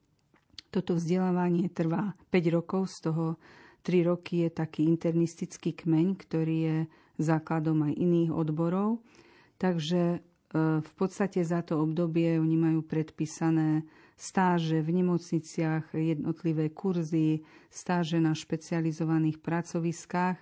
[0.75, 3.39] toto vzdelávanie trvá 5 rokov, z toho
[3.87, 6.79] 3 roky je taký internistický kmeň, ktorý je
[7.23, 8.99] základom aj iných odborov.
[9.63, 10.19] Takže e,
[10.83, 13.87] v podstate za to obdobie oni majú predpísané
[14.19, 20.39] stáže v nemocniciach, jednotlivé kurzy, stáže na špecializovaných pracoviskách,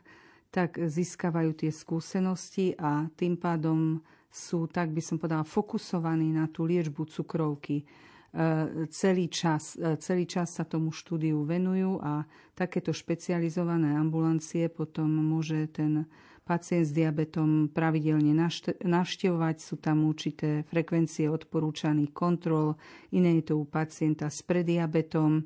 [0.52, 4.00] tak získavajú tie skúsenosti a tým pádom
[4.32, 7.84] sú, tak by som povedala, fokusovaní na tú liečbu cukrovky.
[8.32, 12.24] E, celý čas, e, celý čas sa tomu štúdiu venujú a
[12.56, 16.08] takéto špecializované ambulancie potom môže ten
[16.40, 18.32] pacient s diabetom pravidelne
[18.80, 19.56] navštevovať.
[19.60, 22.80] Sú tam určité frekvencie odporúčaných kontrol,
[23.12, 25.44] iné je to u pacienta s prediabetom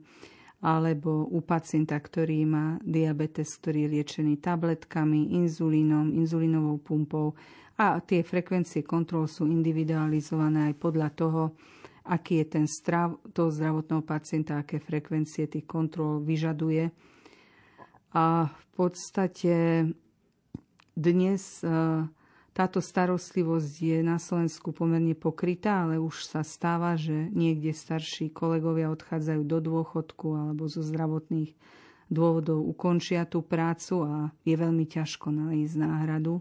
[0.63, 7.37] alebo u pacienta, ktorý má diabetes, ktorý je liečený tabletkami, inzulínom, inzulínovou pumpou
[7.77, 11.43] a tie frekvencie kontrol sú individualizované aj podľa toho,
[12.07, 16.95] aký je ten strav toho zdravotného pacienta, aké frekvencie tých kontrol vyžaduje.
[18.17, 19.85] A v podstate
[20.97, 21.69] dnes e,
[22.57, 28.89] táto starostlivosť je na Slovensku pomerne pokrytá, ale už sa stáva, že niekde starší kolegovia
[28.89, 31.53] odchádzajú do dôchodku alebo zo zdravotných
[32.09, 34.15] dôvodov ukončia tú prácu a
[34.47, 36.41] je veľmi ťažko nájsť náhradu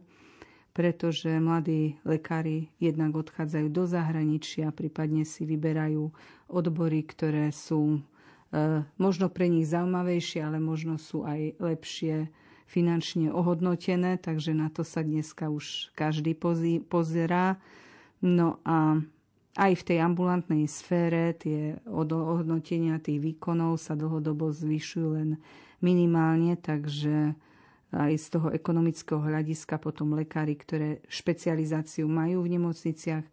[0.76, 6.12] pretože mladí lekári jednak odchádzajú do zahraničia, prípadne si vyberajú
[6.52, 8.04] odbory, ktoré sú
[8.52, 12.28] e, možno pre nich zaujímavejšie, ale možno sú aj lepšie
[12.68, 16.36] finančne ohodnotené, takže na to sa dneska už každý
[16.84, 17.56] pozerá.
[18.20, 19.00] No a
[19.56, 25.40] aj v tej ambulantnej sfére tie ohodnotenia tých výkonov sa dlhodobo zvyšujú len
[25.80, 27.32] minimálne, takže
[27.96, 33.26] aj z toho ekonomického hľadiska potom lekári, ktoré špecializáciu majú v nemocniciach,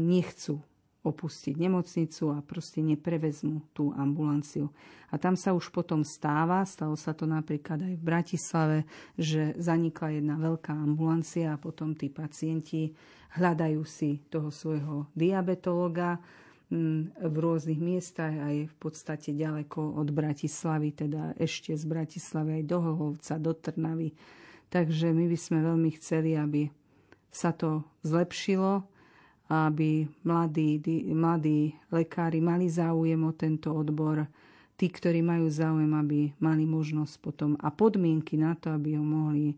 [0.00, 0.64] nechcú
[1.02, 4.70] opustiť nemocnicu a proste neprevezmú tú ambulanciu.
[5.10, 8.78] A tam sa už potom stáva, stalo sa to napríklad aj v Bratislave,
[9.18, 12.94] že zanikla jedna veľká ambulancia a potom tí pacienti
[13.34, 16.51] hľadajú si toho svojho diabetologa mm,
[17.20, 22.78] v rôznych miestach, aj v podstate ďaleko od Bratislavy, teda ešte z Bratislavy aj do
[22.80, 24.16] Hohovca, do Trnavy.
[24.72, 26.72] Takže my by sme veľmi chceli, aby
[27.28, 28.88] sa to zlepšilo,
[29.52, 30.80] aby mladí,
[31.12, 34.24] mladí lekári mali záujem o tento odbor,
[34.80, 39.52] tí, ktorí majú záujem, aby mali možnosť potom a podmienky na to, aby ho mohli
[39.52, 39.56] e,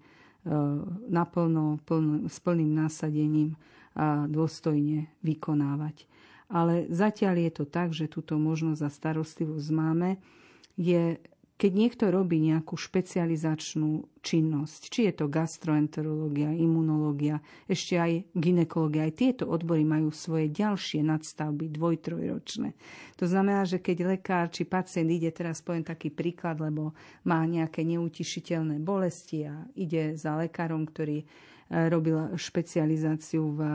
[1.07, 3.55] naplno, pln, s plným nasadením
[4.27, 6.11] dôstojne vykonávať.
[6.55, 10.23] Ale zatiaľ je to tak, že túto možnosť a starostlivosť máme.
[10.79, 11.19] Je
[11.55, 17.39] keď niekto robí nejakú špecializačnú činnosť, či je to gastroenterológia, imunológia,
[17.71, 22.75] ešte aj ginekológia, aj tieto odbory majú svoje ďalšie nadstavby, dvoj-trojročné.
[23.23, 26.91] To znamená, že keď lekár či pacient ide, teraz poviem taký príklad, lebo
[27.23, 31.27] má nejaké neutišiteľné bolesti a ide za lekárom, ktorý e,
[31.87, 33.73] robil špecializáciu v e,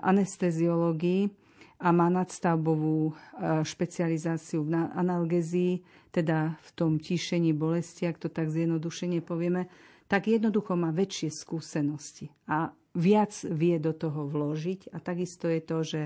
[0.00, 1.28] anesteziológii,
[1.76, 3.12] a má nadstavbovú e,
[3.60, 9.68] špecializáciu v analgezii, teda v tom tíšení bolesti, ak to tak zjednodušene povieme,
[10.08, 14.94] tak jednoducho má väčšie skúsenosti a viac vie do toho vložiť.
[14.96, 16.02] A takisto je to, že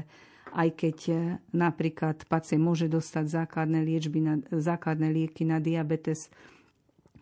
[0.50, 1.14] aj keď e,
[1.54, 6.26] napríklad pacient môže dostať základné, liečby na, základné lieky na diabetes,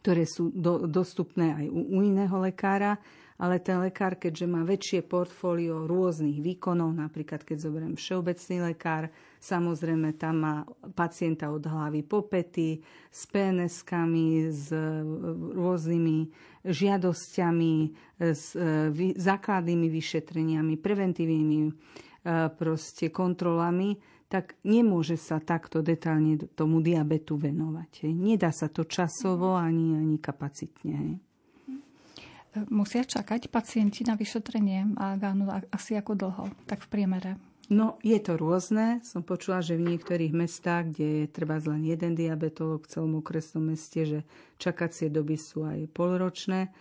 [0.00, 2.96] ktoré sú do, dostupné aj u, u iného lekára,
[3.38, 10.18] ale ten lekár, keďže má väčšie portfólio rôznych výkonov, napríklad keď zoberiem všeobecný lekár, samozrejme
[10.18, 10.54] tam má
[10.98, 14.74] pacienta od hlavy po pety, s PNS-kami, s
[15.54, 16.18] rôznymi
[16.66, 17.74] žiadosťami,
[18.18, 21.70] s e, základnými vyšetreniami, preventívnymi e,
[22.58, 23.94] proste kontrolami,
[24.26, 28.10] tak nemôže sa takto detálne tomu diabetu venovať.
[28.12, 31.27] Nedá sa to časovo ani, ani kapacitne.
[32.72, 37.30] Musia čakať pacienti na vyšetrenie ágánu asi ako dlho, tak v priemere?
[37.68, 39.04] No, je to rôzne.
[39.04, 43.60] Som počula, že v niektorých mestách, kde je treba len jeden diabetolog v celom okresnom
[43.60, 44.20] meste, že
[44.56, 46.72] čakacie doby sú aj polročné.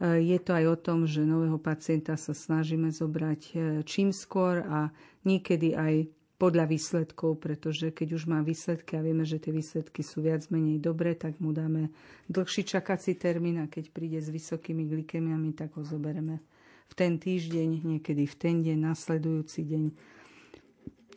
[0.00, 3.54] E, je to aj o tom, že nového pacienta sa snažíme zobrať e,
[3.84, 4.88] čím skôr a
[5.28, 6.08] niekedy aj
[6.42, 10.82] podľa výsledkov, pretože keď už má výsledky a vieme, že tie výsledky sú viac menej
[10.82, 11.94] dobré, tak mu dáme
[12.26, 16.42] dlhší čakací termín a keď príde s vysokými glykemiami, tak ho zoberieme
[16.90, 19.84] v ten týždeň, niekedy v ten deň, nasledujúci deň.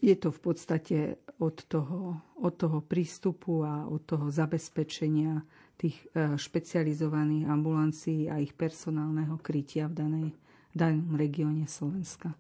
[0.06, 0.98] Je to v podstate
[1.42, 5.42] od toho, od toho prístupu a od toho zabezpečenia
[5.74, 10.28] tých e, špecializovaných ambulancií a ich personálneho krytia v danej
[10.70, 12.38] danom regióne Slovenska.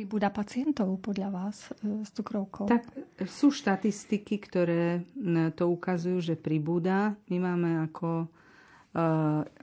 [0.00, 2.64] Pribúda pacientov podľa vás e, s cukrovkou?
[2.64, 2.88] Tak
[3.28, 5.04] sú štatistiky, ktoré
[5.52, 7.20] to ukazujú, že pribúda.
[7.28, 8.26] My máme ako e,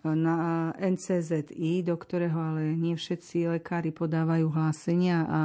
[0.06, 0.38] na
[0.78, 5.42] NCZI, do ktorého ale nie všetci lekári podávajú hlásenia a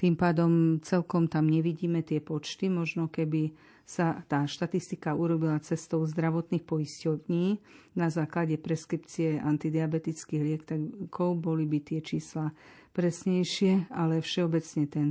[0.00, 2.72] tým pádom celkom tam nevidíme tie počty.
[2.72, 3.52] Možno keby
[3.82, 7.58] sa tá štatistika urobila cestou zdravotných poisťovní
[7.98, 12.54] na základe preskripcie antidiabetických liekov, boli by tie čísla
[12.94, 15.08] presnejšie, ale všeobecne ten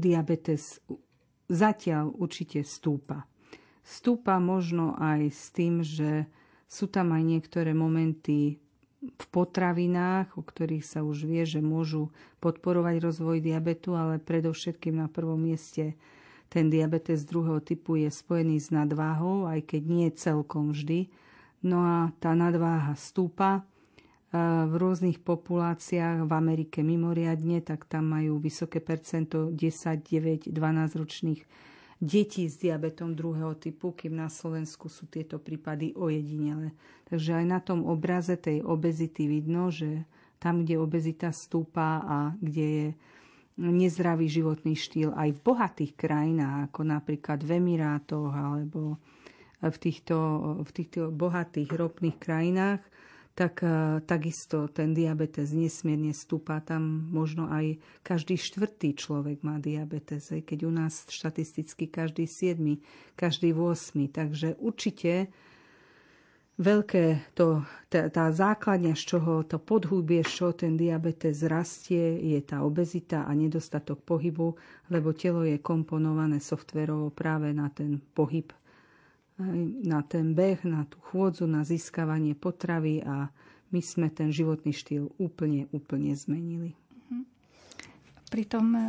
[0.00, 0.80] diabetes
[1.48, 3.28] zatiaľ určite stúpa.
[3.82, 6.30] Stúpa možno aj s tým, že
[6.70, 8.62] sú tam aj niektoré momenty
[9.02, 15.10] v potravinách, o ktorých sa už vie, že môžu podporovať rozvoj diabetu, ale predovšetkým na
[15.10, 15.98] prvom mieste
[16.52, 21.08] ten diabetes druhého typu je spojený s nadváhou, aj keď nie celkom vždy.
[21.64, 23.62] No a tá nadváha stúpa e,
[24.68, 31.40] v rôznych populáciách, v Amerike mimoriadne, tak tam majú vysoké percento 10, 9, 12 ročných
[32.02, 36.76] detí s diabetom druhého typu, kým na Slovensku sú tieto prípady ojedinele.
[37.08, 40.04] Takže aj na tom obraze tej obezity vidno, že
[40.42, 42.88] tam, kde obezita stúpa a kde je
[43.60, 48.96] nezdravý životný štýl aj v bohatých krajinách, ako napríklad v Emirátoch alebo
[49.62, 50.16] v týchto,
[50.66, 52.82] v týchto bohatých ropných krajinách,
[53.32, 56.60] tak e, takisto ten diabetes nesmierne stúpa.
[56.60, 62.84] Tam možno aj každý štvrtý človek má diabetes, keď u nás štatisticky každý siedmy,
[63.16, 64.10] každý 8.
[64.12, 65.32] Takže určite
[66.62, 72.38] veľké to, tá, tá základňa, z čoho to podhubie, z čoho ten diabetes rastie, je
[72.40, 74.54] tá obezita a nedostatok pohybu,
[74.88, 78.54] lebo telo je komponované softverovo práve na ten pohyb,
[79.82, 83.28] na ten beh, na tú chôdzu, na získavanie potravy a
[83.74, 86.76] my sme ten životný štýl úplne, úplne zmenili.
[88.28, 88.80] pritom e,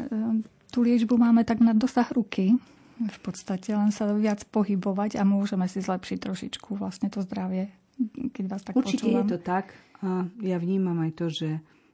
[0.71, 2.55] tú liečbu máme tak na dosah ruky,
[2.99, 7.73] v podstate len sa viac pohybovať a môžeme si zlepšiť trošičku vlastne to zdravie,
[8.33, 9.25] keď vás tak Určite počúvam.
[9.25, 9.73] je to tak
[10.03, 11.49] a ja vnímam aj to, že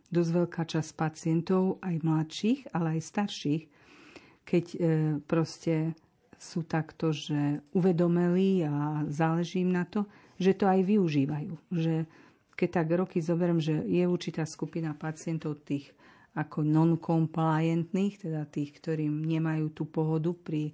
[0.10, 3.64] dosť veľká časť pacientov, aj mladších, ale aj starších,
[4.42, 4.78] keď e,
[5.22, 5.94] proste
[6.40, 11.54] sú takto, že uvedomeli a záleží im na to, že to aj využívajú.
[11.70, 11.94] Že
[12.56, 15.92] keď tak roky zoberiem, že je určitá skupina pacientov tých
[16.38, 20.74] ako non-compliantných, teda tých, ktorým nemajú tú pohodu pri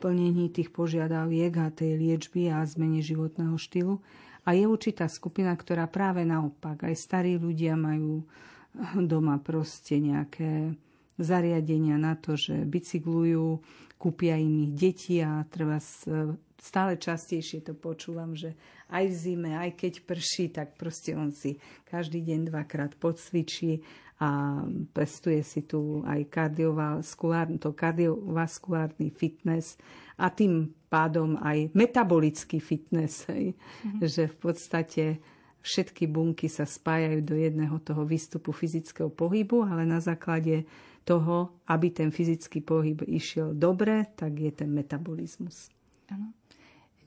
[0.00, 4.00] plnení tých požiadaviek a tej liečby a zmene životného štýlu.
[4.48, 8.24] A je určitá skupina, ktorá práve naopak, aj starí ľudia majú
[8.96, 10.72] doma proste nejaké
[11.20, 13.60] zariadenia na to, že bicyklujú,
[14.00, 15.76] kúpia im ich deti a treba
[16.56, 18.56] stále častejšie to počúvam, že
[18.88, 23.84] aj v zime, aj keď prší, tak proste on si každý deň dvakrát podcvičí
[24.20, 24.60] a
[24.92, 29.80] pestuje si tu aj kardiovaskulárny, to kardiovaskulárny fitness
[30.20, 34.04] a tým pádom aj metabolický fitness, hej, mm-hmm.
[34.04, 35.04] že v podstate
[35.64, 40.68] všetky bunky sa spájajú do jedného toho výstupu fyzického pohybu, ale na základe
[41.04, 45.72] toho, aby ten fyzický pohyb išiel dobre, tak je ten metabolizmus.
[46.12, 46.36] Ano.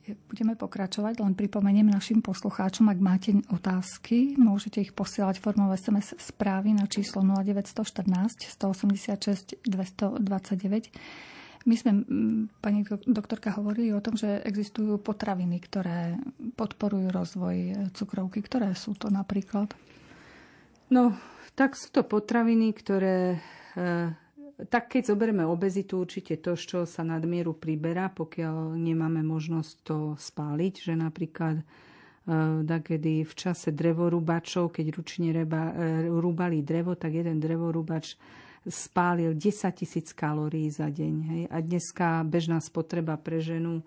[0.03, 6.75] Budeme pokračovať, len pripomeniem našim poslucháčom, ak máte otázky, môžete ich posielať formou SMS správy
[6.75, 10.91] na číslo 0914 186 229.
[11.63, 12.03] My sme,
[12.59, 16.19] pani doktorka, hovorili o tom, že existujú potraviny, ktoré
[16.59, 18.43] podporujú rozvoj cukrovky.
[18.43, 19.71] Ktoré sú to napríklad?
[20.91, 21.15] No,
[21.55, 23.39] tak sú to potraviny, ktoré
[23.79, 24.11] e,
[24.53, 29.97] tak keď zoberieme obezitu, určite to, z čoho sa nadmieru priberá, pokiaľ nemáme možnosť to
[30.13, 37.17] spáliť, že napríklad uh, kedy v čase drevorúbačov, keď ručne reba, uh, rúbali drevo, tak
[37.17, 38.15] jeden drevorúbač
[38.63, 39.43] spálil 10
[39.75, 41.15] tisíc kalórií za deň.
[41.27, 41.43] Hej.
[41.51, 43.83] A dneska bežná spotreba pre ženu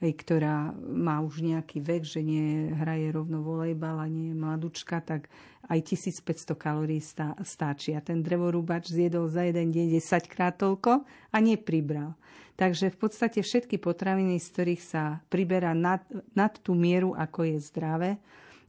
[0.00, 5.28] ktorá má už nejaký vek, že nie hraje rovno volejbal a nie je mladučka, tak
[5.68, 7.92] aj 1500 kalórií stá, stáči.
[7.92, 12.16] A ten drevorúbač zjedol za jeden deň 10 krát toľko a nepribral.
[12.56, 16.00] Takže v podstate všetky potraviny, z ktorých sa priberá nad,
[16.32, 18.10] nad tú mieru, ako je zdravé.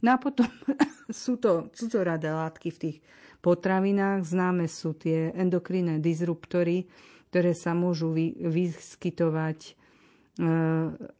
[0.04, 0.48] No a potom
[1.08, 2.96] sú to cudzoradé látky v tých
[3.40, 4.20] potravinách.
[4.20, 6.88] Známe sú tie endokrinné disruptory,
[7.32, 9.80] ktoré sa môžu vy, vyskytovať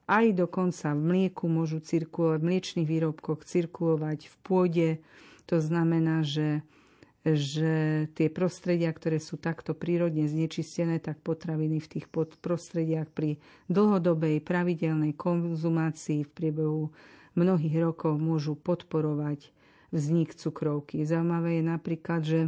[0.09, 4.89] aj dokonca v mlieku môžu cirkulovať, v mliečných výrobkoch cirkulovať v pôde.
[5.53, 6.65] To znamená, že,
[7.21, 12.07] že tie prostredia, ktoré sú takto prírodne znečistené, tak potraviny v tých
[12.41, 13.37] prostrediach pri
[13.69, 16.89] dlhodobej pravidelnej konzumácii v priebehu
[17.37, 19.53] mnohých rokov môžu podporovať
[19.93, 21.05] vznik cukrovky.
[21.05, 22.41] Zaujímavé je napríklad, že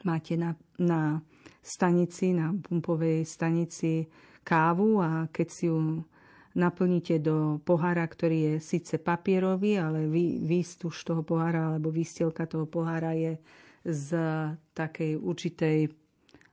[0.00, 1.20] máte na, na
[1.60, 4.08] stanici, na pumpovej stanici
[4.44, 6.04] kávu a keď si ju
[6.54, 12.68] naplníte do pohára, ktorý je síce papierový, ale vy, výstuž toho pohára alebo výstielka toho
[12.68, 13.40] pohára je
[13.84, 14.08] z
[14.72, 15.90] takej určitej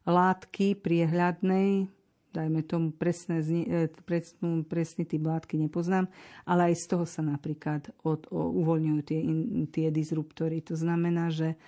[0.09, 1.85] látky priehľadnej,
[2.33, 6.09] dajme tomu presné, e, presnú, presný typ látky nepoznám,
[6.47, 9.19] ale aj z toho sa napríklad od, o, uvoľňujú tie,
[9.69, 10.63] tie disruptory.
[10.65, 11.59] To znamená, že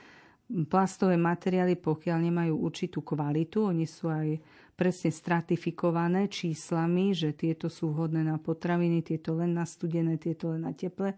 [0.68, 4.40] plastové materiály, pokiaľ nemajú určitú kvalitu, oni sú aj
[4.74, 10.66] presne stratifikované číslami, že tieto sú vhodné na potraviny, tieto len na studené, tieto len
[10.66, 11.14] na teple,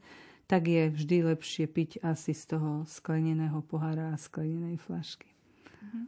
[0.45, 5.29] tak je vždy lepšie piť asi z toho skleneného pohára a sklenenej flašky.
[5.81, 6.01] Mhm.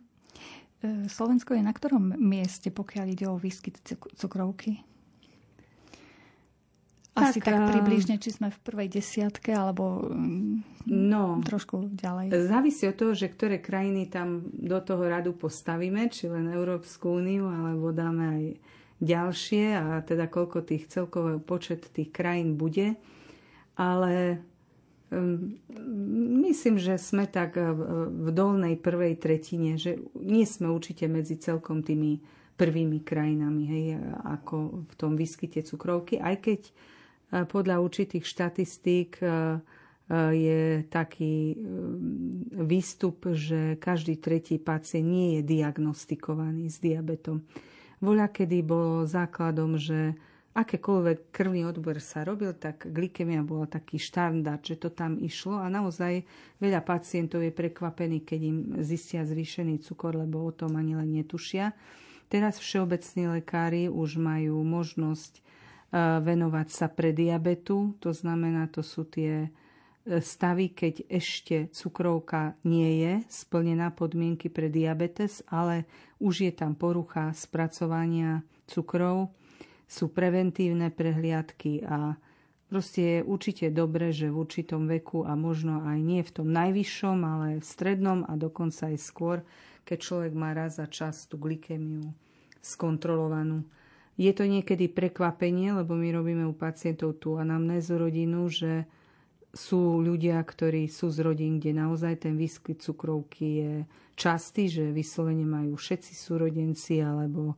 [0.77, 3.81] E, Slovensko je na ktorom mieste, pokiaľ ide o výskyt
[4.13, 4.85] cukrovky?
[7.18, 12.30] Asi tak, tak približne, či sme v prvej desiatke, alebo mm, no, trošku ďalej.
[12.45, 17.49] Závisí od toho, že ktoré krajiny tam do toho radu postavíme, či len Európsku úniu,
[17.49, 18.43] alebo dáme aj
[18.97, 22.97] ďalšie a teda koľko tých celkový počet tých krajín bude.
[23.78, 24.41] Ale
[25.13, 25.53] um,
[26.45, 32.22] myslím, že sme tak v dolnej prvej tretine, že nie sme určite medzi celkom tými
[32.57, 33.86] prvými krajinami, hej,
[34.26, 36.61] ako v tom výskyte cukrovky, aj keď
[37.32, 39.32] podľa určitých štatistík e, e,
[40.32, 41.55] je taký e,
[42.63, 47.43] výstup, že každý tretí pacient nie je diagnostikovaný s diabetom.
[47.99, 50.15] Voľa kedy bolo základom, že
[50.55, 55.67] akékoľvek krvný odbor sa robil, tak glykemia bola taký štandard, že to tam išlo a
[55.69, 56.23] naozaj
[56.63, 61.75] veľa pacientov je prekvapený, keď im zistia zvýšený cukor, lebo o tom ani len netušia.
[62.28, 65.46] Teraz všeobecní lekári už majú možnosť
[65.95, 67.95] venovať sa pre diabetu.
[68.03, 69.47] To znamená, to sú tie
[70.07, 75.83] stavy, keď ešte cukrovka nie je splnená podmienky pre diabetes, ale
[76.23, 78.39] už je tam porucha spracovania
[78.71, 79.35] cukrov,
[79.88, 82.15] sú preventívne prehliadky a
[82.71, 87.17] proste je určite dobre, že v určitom veku a možno aj nie v tom najvyššom,
[87.23, 89.38] ale v strednom a dokonca aj skôr,
[89.88, 92.11] keď človek má raz za čas tú glykemiu
[92.59, 93.63] skontrolovanú.
[94.18, 98.89] Je to niekedy prekvapenie, lebo my robíme u pacientov tú anamnézu rodinu, že
[99.53, 103.74] sú ľudia, ktorí sú z rodín, kde naozaj ten výskyt cukrovky je
[104.18, 107.57] častý, že vyslovene majú všetci súrodenci, alebo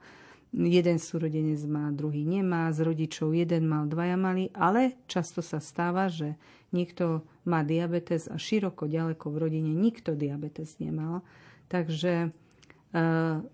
[0.51, 6.12] jeden súrodenec má, druhý nemá, z rodičov jeden mal, dvaja mali, ale často sa stáva,
[6.12, 6.36] že
[6.76, 11.22] niekto má diabetes a široko ďaleko v rodine nikto diabetes nemal.
[11.70, 13.45] Takže uh,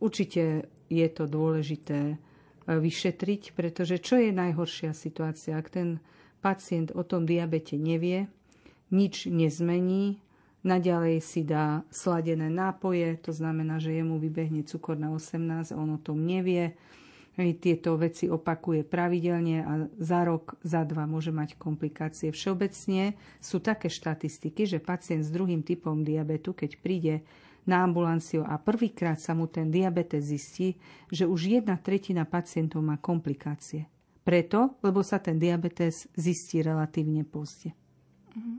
[0.00, 2.16] určite je to dôležité
[2.64, 5.88] vyšetriť, pretože čo je najhoršia situácia, ak ten
[6.40, 8.30] pacient o tom diabete nevie,
[8.88, 10.22] nič nezmení,
[10.64, 16.00] naďalej si dá sladené nápoje, to znamená, že jemu vybehne cukor na 18, on o
[16.00, 16.72] tom nevie,
[17.34, 22.30] tieto veci opakuje pravidelne a za rok, za dva môže mať komplikácie.
[22.30, 27.26] Všeobecne sú také štatistiky, že pacient s druhým typom diabetu, keď príde
[27.64, 30.76] na ambulanciu a prvýkrát sa mu ten diabetes zistí,
[31.08, 33.88] že už jedna tretina pacientov má komplikácie.
[34.24, 37.76] Preto, lebo sa ten diabetes zistí relatívne pozde.
[38.36, 38.54] Mhm.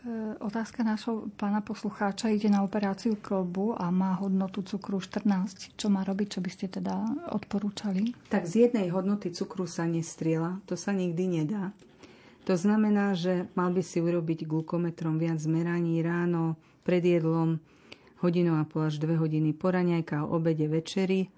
[0.00, 0.08] E,
[0.40, 5.76] otázka nášho pána poslucháča ide na operáciu klbu a má hodnotu cukru 14.
[5.76, 7.04] Čo má robiť, čo by ste teda
[7.36, 8.16] odporúčali?
[8.32, 11.76] Tak z jednej hodnoty cukru sa nestriela, to sa nikdy nedá.
[12.48, 17.60] To znamená, že mal by si urobiť glukometrom viac zmeraní ráno, pred jedlom,
[18.20, 21.32] hodinu a pol až dve hodiny po raňajka, obede, večeri,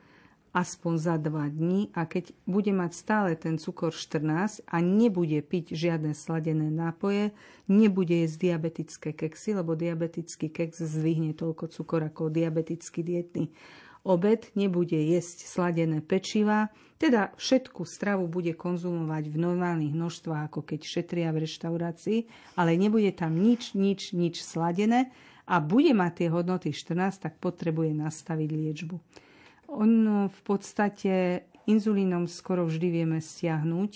[0.52, 5.72] aspoň za dva dní a keď bude mať stále ten cukor 14 a nebude piť
[5.72, 7.32] žiadne sladené nápoje,
[7.72, 13.48] nebude jesť diabetické keksy, lebo diabetický keks zvihne toľko cukor ako diabetický dietný
[14.02, 20.80] obed, nebude jesť sladené pečiva, teda všetku stravu bude konzumovať v normálnych množstvách, ako keď
[20.82, 22.18] šetria v reštaurácii,
[22.58, 25.10] ale nebude tam nič, nič, nič sladené
[25.52, 28.96] a bude mať tie hodnoty 14, tak potrebuje nastaviť liečbu.
[29.68, 29.90] On
[30.32, 33.92] v podstate inzulínom skoro vždy vieme stiahnuť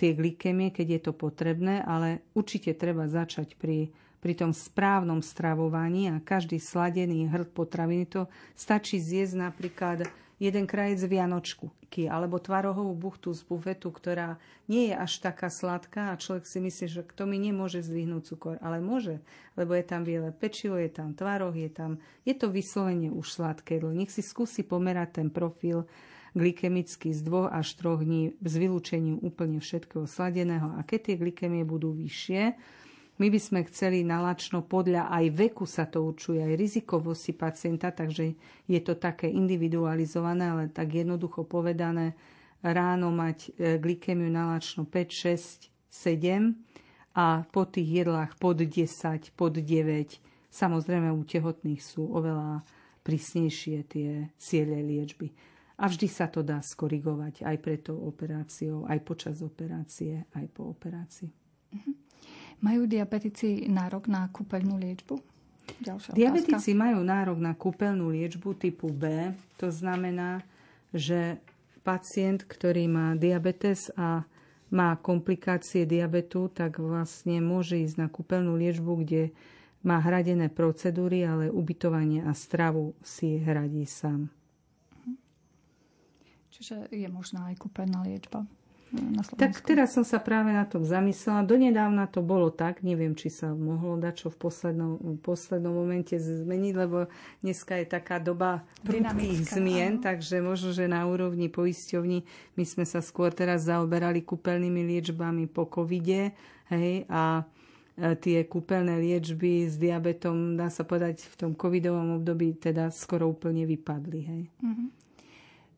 [0.00, 3.90] tie glykemie, keď je to potrebné, ale určite treba začať pri,
[4.22, 10.06] pri tom správnom stravovaní a každý sladený hrd potraviny to stačí zjesť napríklad
[10.36, 14.36] jeden krajec vianočku alebo tvarohovú buchtu z bufetu, ktorá
[14.68, 18.60] nie je až taká sladká a človek si myslí, že kto mi nemôže zdvihnúť cukor,
[18.60, 19.24] ale môže,
[19.56, 21.96] lebo je tam biele pečivo, je tam tvaroh, je tam,
[22.28, 23.96] je to vyslovene už sladké jedlo.
[23.96, 25.88] Nech si skúsi pomerať ten profil
[26.36, 31.64] glykemický z dvoch až troch dní s vylúčením úplne všetkého sladeného a keď tie glykemie
[31.64, 32.52] budú vyššie,
[33.16, 38.36] my by sme chceli nalačno podľa aj veku sa to určuje, aj rizikovosti pacienta, takže
[38.68, 42.12] je to také individualizované, ale tak jednoducho povedané,
[42.60, 46.52] ráno mať e, glykemiu nalačno 5, 6, 7
[47.16, 50.52] a po tých jedlách pod 10, pod 9.
[50.52, 52.64] Samozrejme u tehotných sú oveľa
[53.00, 55.30] prísnejšie tie ciele liečby.
[55.76, 60.72] A vždy sa to dá skorigovať aj pred tou operáciou, aj počas operácie, aj po
[60.72, 61.28] operácii.
[61.76, 62.05] Mm-hmm.
[62.64, 65.20] Majú diabetici nárok na kúpeľnú liečbu?
[65.82, 66.82] Ďalšia Diabetici otázka.
[66.82, 69.34] majú nárok na kúpeľnú liečbu typu B.
[69.60, 70.40] To znamená,
[70.94, 71.36] že
[71.84, 74.24] pacient, ktorý má diabetes a
[74.72, 79.22] má komplikácie diabetu, tak vlastne môže ísť na kúpeľnú liečbu, kde
[79.86, 84.26] má hradené procedúry, ale ubytovanie a stravu si hradí sám.
[86.50, 88.48] Čiže je možná aj kúpeľná liečba?
[88.94, 89.40] Na Slovensku?
[89.40, 91.42] Tak teraz som sa práve na tom zamyslela.
[91.42, 96.14] Donedávna to bolo tak, neviem, či sa mohlo dať čo v poslednom, v poslednom momente
[96.14, 97.10] zmeniť, lebo
[97.42, 100.04] dneska je taká doba prudkých zmien, áno.
[100.06, 102.18] takže možno, že na úrovni poisťovní
[102.54, 106.30] my sme sa skôr teraz zaoberali kúpeľnými liečbami po covide,
[106.70, 107.42] hej, a
[107.98, 113.30] e, tie kúpeľné liečby s diabetom, dá sa povedať, v tom covidovom období teda skoro
[113.30, 114.20] úplne vypadli.
[114.22, 114.42] Hej.
[114.62, 115.05] Mm-hmm.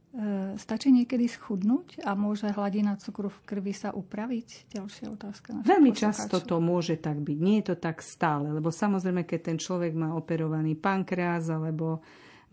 [0.08, 4.72] E, stačí niekedy schudnúť a môže hladina cukru v krvi sa upraviť?
[4.72, 5.60] Ďalšia otázka.
[5.60, 7.36] Veľmi často to môže tak byť.
[7.36, 12.00] Nie je to tak stále, lebo samozrejme, keď ten človek má operovaný pankreas alebo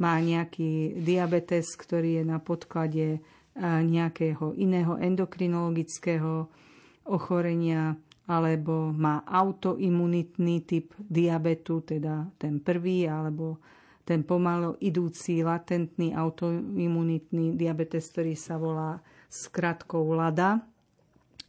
[0.03, 3.19] má nejaký diabetes, ktorý je na podklade e,
[3.63, 6.51] nejakého iného endokrinologického
[7.07, 7.95] ochorenia
[8.27, 13.61] alebo má autoimunitný typ diabetu, teda ten prvý, alebo
[14.05, 19.01] ten pomalo idúci latentný autoimunitný diabetes, ktorý sa volá
[19.33, 20.61] skratkou LADA,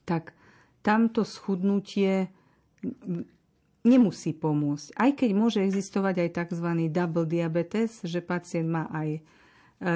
[0.09, 0.33] tak
[0.81, 2.33] tamto schudnutie
[3.87, 4.87] nemusí pomôcť.
[4.97, 6.69] Aj keď môže existovať aj tzv.
[6.89, 9.21] double diabetes, že pacient má aj e,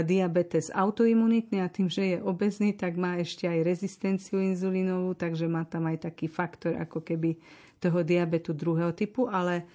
[0.07, 5.67] diabetes autoimunitný a tým, že je obezný, tak má ešte aj rezistenciu inzulínovú, takže má
[5.67, 7.41] tam aj taký faktor ako keby
[7.81, 9.67] toho diabetu druhého typu, ale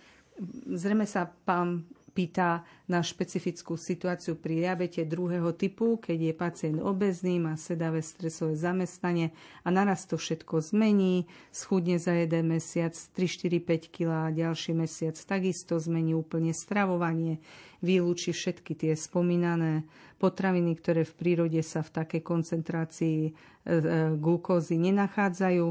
[0.69, 1.83] zrejme sa pán
[2.16, 8.55] pýta na špecifickú situáciu pri diabete druhého typu, keď je pacient obezný, má sedavé stresové
[8.55, 9.36] zamestnanie
[9.68, 14.72] a naraz to všetko zmení, schudne za jeden mesiac 3, 4, 5 kg a ďalší
[14.72, 17.43] mesiac takisto zmení úplne stravovanie,
[17.84, 19.84] vylúči všetky tie spomínané
[20.16, 23.80] potraviny, ktoré v prírode sa v takej koncentrácii e, e,
[24.16, 25.66] glukózy nenachádzajú,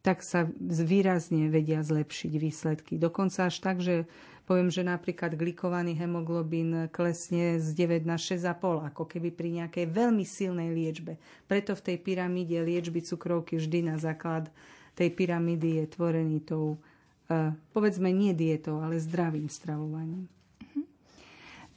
[0.00, 2.96] tak sa výrazne vedia zlepšiť výsledky.
[2.96, 4.08] Dokonca až tak, že
[4.50, 10.26] Poviem, že napríklad glikovaný hemoglobín klesne z 9 na 6,5, ako keby pri nejakej veľmi
[10.26, 11.22] silnej liečbe.
[11.46, 14.50] Preto v tej pyramíde liečby cukrovky vždy na základ
[14.98, 16.82] tej pyramídy je tvorený tou,
[17.30, 20.26] e, povedzme nie dietou, ale zdravým stravovaním.
[20.58, 20.82] Mhm.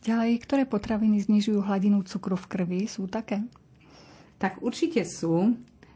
[0.01, 2.89] Ďalej, ktoré potraviny znižujú hladinu cukru v krvi?
[2.89, 3.45] Sú také?
[4.41, 5.53] Tak určite sú.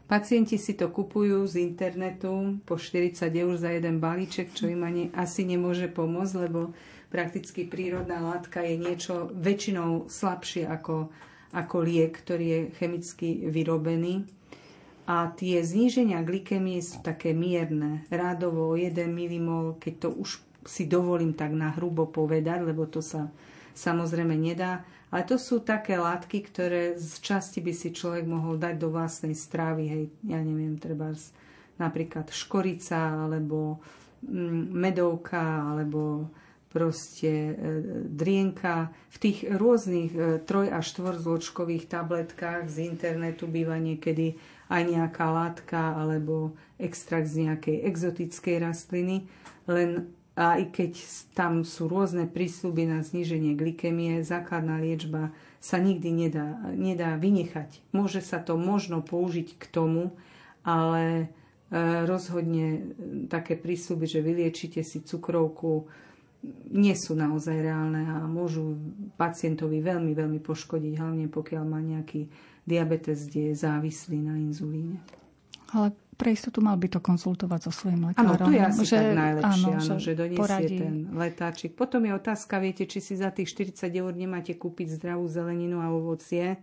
[0.08, 5.12] Pacienti si to kupujú z internetu po 40 eur za jeden balíček, čo im ani
[5.12, 6.72] asi nemôže pomôcť, lebo
[7.12, 11.12] prakticky prírodná látka je niečo väčšinou slabšie ako,
[11.52, 14.24] ako liek, ktorý je chemicky vyrobený.
[15.04, 20.88] A tie zníženia glykemie sú také mierne, rádovo o 1 mmol, keď to už si
[20.88, 23.28] dovolím tak na hrubo povedať, lebo to sa
[23.76, 28.74] samozrejme nedá ale to sú také látky, ktoré z časti by si človek mohol dať
[28.76, 29.88] do vlastnej strávy.
[29.88, 31.16] Hej, ja neviem, treba
[31.80, 33.80] napríklad škorica, alebo
[34.26, 36.28] mm, medovka, alebo
[36.68, 37.54] proste e,
[38.04, 38.92] drienka.
[39.08, 44.36] V tých rôznych e, troj- a štvorzločkových tabletkách z internetu býva niekedy
[44.68, 49.24] aj nejaká látka alebo extrakt z nejakej exotickej rastliny.
[49.64, 50.94] Len a i keď
[51.34, 57.82] tam sú rôzne prísľuby na zníženie glykemie, základná liečba sa nikdy nedá, nedá vynechať.
[57.90, 60.14] Môže sa to možno použiť k tomu,
[60.62, 61.26] ale
[61.74, 62.94] e, rozhodne
[63.26, 65.90] také prísľuby, že vyliečite si cukrovku,
[66.70, 68.78] nie sú naozaj reálne a môžu
[69.18, 72.30] pacientovi veľmi, veľmi poškodiť, hlavne pokiaľ má nejaký
[72.62, 75.02] diabetes, kde je závislý na inzulíne.
[75.74, 78.34] Ale pre istotu mal by to konzultovať so svojím lekárom.
[78.34, 80.76] Áno, to je asi že, tak najlepšie, áno, áno, že, že donesie poradí.
[80.82, 81.70] ten letáčik.
[81.78, 85.94] Potom je otázka, viete, či si za tých 40 eur nemáte kúpiť zdravú zeleninu a
[85.94, 86.58] ovocie.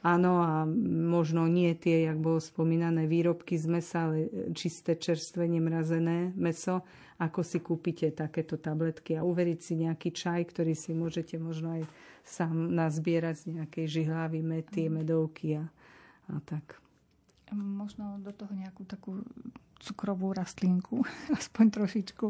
[0.00, 0.64] Áno, a
[1.12, 6.80] možno nie tie, jak bolo spomínané, výrobky z mesa, ale čisté, čerstvé, nemrazené meso,
[7.20, 11.82] ako si kúpite takéto tabletky a uveriť si nejaký čaj, ktorý si môžete možno aj
[12.24, 15.64] sám nazbierať z nejakej žihlavy, mety, medovky a,
[16.32, 16.85] a tak
[17.54, 19.22] možno do toho nejakú takú
[19.76, 21.04] cukrovú rastlinku,
[21.38, 22.26] aspoň trošičku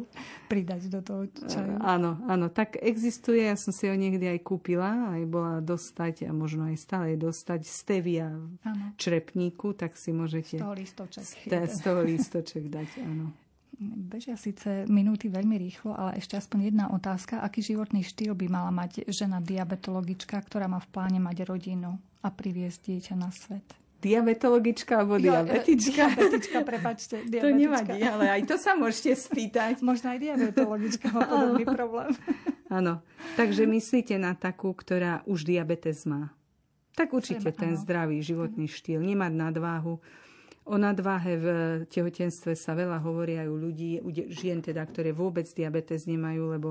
[0.50, 1.78] pridať do toho čaju.
[1.80, 6.30] Áno, áno, tak existuje, ja som si ho niekdy aj kúpila, aj bola dostať a
[6.34, 8.50] možno aj stále dostať stevia v
[8.98, 10.58] črepníku, tak si môžete...
[10.58, 11.24] Z toho lístoček.
[11.24, 13.32] Z, z toho lístoček dať, áno.
[13.76, 17.44] Bežia síce minúty veľmi rýchlo, ale ešte aspoň jedna otázka.
[17.44, 22.32] Aký životný štýl by mala mať žena diabetologička, ktorá má v pláne mať rodinu a
[22.32, 23.85] priviesť dieťa na svet?
[24.06, 26.14] Diabetologička alebo jo, diabetička.
[26.14, 27.16] Diabetička, prepačte.
[27.26, 27.42] Diabetička.
[27.46, 29.82] To nevadí, ale aj to sa môžete spýtať.
[29.82, 32.14] Možno aj diabetologička má podobný problém.
[32.78, 33.02] Áno.
[33.34, 36.30] Takže myslíte na takú, ktorá už diabetes má.
[36.94, 39.04] Tak určite ten zdravý životný štýl.
[39.04, 40.00] Nemať nadváhu.
[40.66, 41.46] O nadváhe v
[41.86, 46.68] tehotenstve sa veľa hovorí aj u ľudí, u žien teda, ktoré vôbec diabetes nemajú, lebo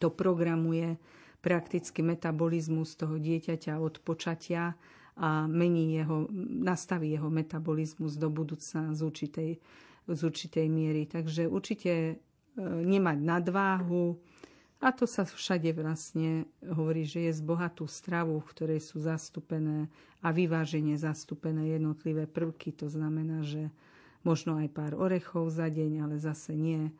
[0.00, 0.96] to programuje
[1.42, 4.78] prakticky metabolizmus toho dieťaťa od počatia
[5.16, 6.28] a mení jeho,
[6.62, 9.50] nastaví jeho metabolizmus do budúcna z určitej,
[10.08, 11.04] z určitej miery.
[11.04, 12.14] Takže určite e,
[12.62, 14.16] nemať nadváhu,
[14.82, 19.86] a to sa všade vlastne hovorí, že je z bohatú stravu, v ktorej sú zastúpené
[20.18, 22.74] a vyváženie zastúpené jednotlivé prvky.
[22.82, 23.70] To znamená, že
[24.26, 26.90] možno aj pár orechov za deň, ale zase nie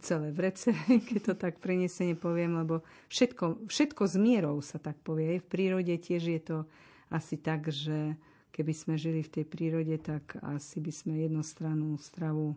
[0.00, 0.72] celé vrece,
[1.12, 2.80] keď to tak prenesene poviem, lebo
[3.12, 5.36] všetko, všetko s mierou sa tak povie.
[5.36, 6.56] V prírode tiež je to
[7.12, 8.16] asi tak, že
[8.56, 12.56] keby sme žili v tej prírode, tak asi by sme jednostrannú stravu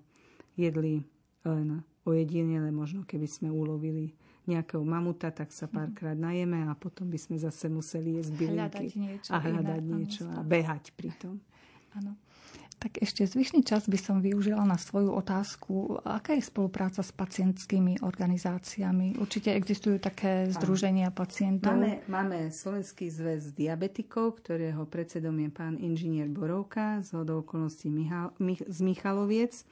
[0.55, 1.03] jedli
[1.43, 7.17] len ojedinele, možno keby sme ulovili nejakého mamuta, tak sa párkrát najeme a potom by
[7.17, 11.35] sme zase museli jesť bylinky hľadať niečo a hľadať iné, niečo a behať pri tom.
[11.97, 12.13] Áno.
[12.85, 15.97] Tak ešte zvyšný čas by som využila na svoju otázku.
[16.05, 19.17] Aká je spolupráca s pacientskými organizáciami?
[19.17, 21.73] Určite existujú také združenia pacientov.
[21.73, 28.37] Máme, máme Slovenský zväz diabetikov, ktorého predsedom je pán inžinier Borovka z hodou okolností Michal,
[28.37, 29.65] Mich, z Michaloviec.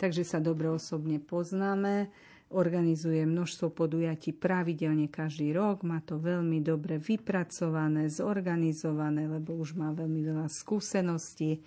[0.00, 2.08] Takže sa dobre osobne poznáme
[2.56, 9.90] organizuje množstvo podujatí pravidelne každý rok, má to veľmi dobre vypracované, zorganizované, lebo už má
[9.90, 11.60] veľmi veľa skúseností.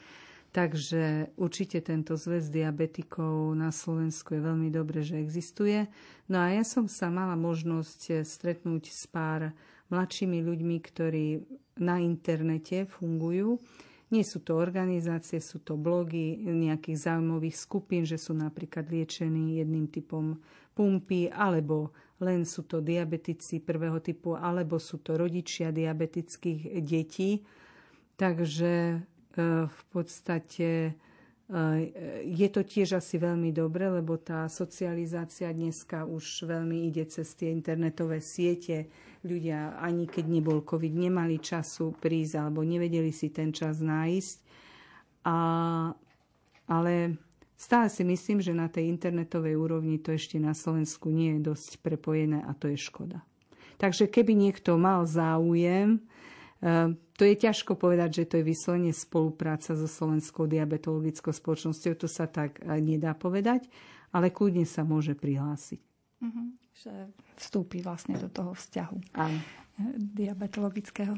[0.50, 5.86] Takže určite tento zväz diabetikov na Slovensku je veľmi dobre, že existuje.
[6.26, 9.54] No a ja som sa mala možnosť stretnúť s pár
[9.94, 11.26] mladšími ľuďmi, ktorí
[11.78, 13.62] na internete fungujú.
[14.10, 19.86] Nie sú to organizácie, sú to blogy nejakých zaujímavých skupín, že sú napríklad liečení jedným
[19.86, 20.34] typom
[20.74, 27.46] pumpy, alebo len sú to diabetici prvého typu, alebo sú to rodičia diabetických detí.
[28.18, 28.98] Takže
[29.68, 30.92] v podstate e,
[32.26, 37.50] je to tiež asi veľmi dobre, lebo tá socializácia dneska už veľmi ide cez tie
[37.50, 38.92] internetové siete.
[39.24, 44.38] Ľudia, ani keď nebol COVID, nemali času prísť alebo nevedeli si ten čas nájsť.
[45.28, 45.38] A,
[46.72, 46.94] ale
[47.60, 51.84] stále si myslím, že na tej internetovej úrovni to ešte na Slovensku nie je dosť
[51.84, 53.20] prepojené a to je škoda.
[53.80, 56.04] Takže keby niekto mal záujem,
[57.16, 61.96] to je ťažko povedať, že to je vyslovene spolupráca so Slovenskou diabetologickou spoločnosťou.
[61.96, 63.68] To sa tak eh, nedá povedať,
[64.12, 65.80] ale kľudne sa môže prihlásiť.
[66.20, 66.48] Mm-hmm.
[66.80, 66.94] Že
[67.40, 69.36] vstúpi vlastne do toho vzťahu Aj.
[69.96, 71.16] diabetologického.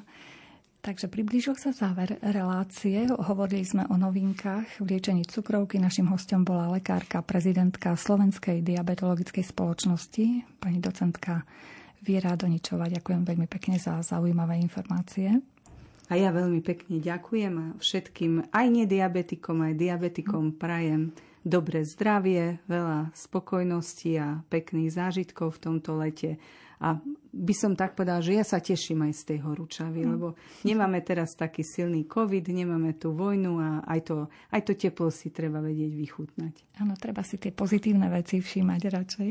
[0.81, 3.05] Takže priblížil sa záver relácie.
[3.05, 5.77] Hovorili sme o novinkách v liečení cukrovky.
[5.77, 10.25] Našim hostom bola lekárka, prezidentka Slovenskej diabetologickej spoločnosti,
[10.57, 11.45] pani docentka
[12.01, 12.89] Viera Doničová.
[12.89, 15.37] Ďakujem veľmi pekne za zaujímavé informácie.
[16.11, 21.15] A ja veľmi pekne ďakujem a všetkým, aj nediabetikom, aj diabetikom prajem
[21.47, 26.37] dobré zdravie, veľa spokojnosti a pekných zážitkov v tomto lete.
[26.82, 26.97] A
[27.32, 30.07] by som tak povedal, že ja sa teším aj z tej horúčavy, mm.
[30.11, 30.36] lebo
[30.67, 34.15] nemáme teraz taký silný COVID, nemáme tú vojnu a aj to,
[34.51, 36.53] aj to teplo si treba vedieť vychutnať.
[36.84, 39.29] Áno, treba si tie pozitívne veci všímať radšej.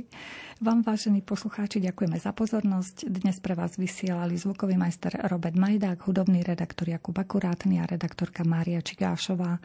[0.64, 3.12] Vám, vážení poslucháči, ďakujeme za pozornosť.
[3.12, 8.80] Dnes pre vás vysielali zvukový majster Robert Majdák, hudobný redaktor Jakub Akurátny a redaktorka Mária
[8.80, 9.60] Čigášová.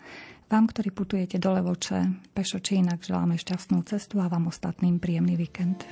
[0.46, 5.40] Vám, ktorí putujete do Levoče, pešo či inak, želáme šťastnú cestu a vám ostatným príjemný
[5.40, 5.88] víkend.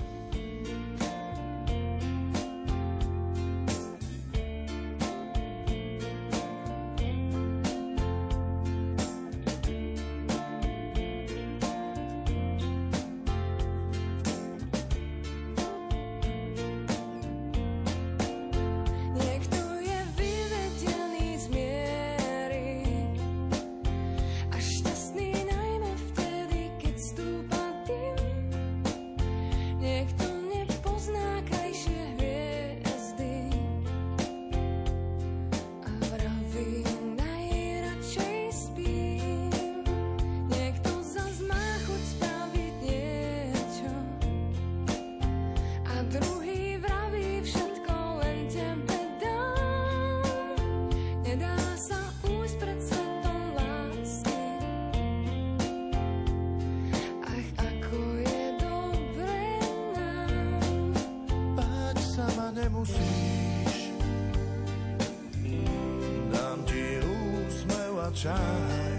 [68.14, 68.94] čaj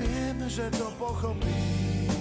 [0.00, 2.19] Viem, že to pochopíš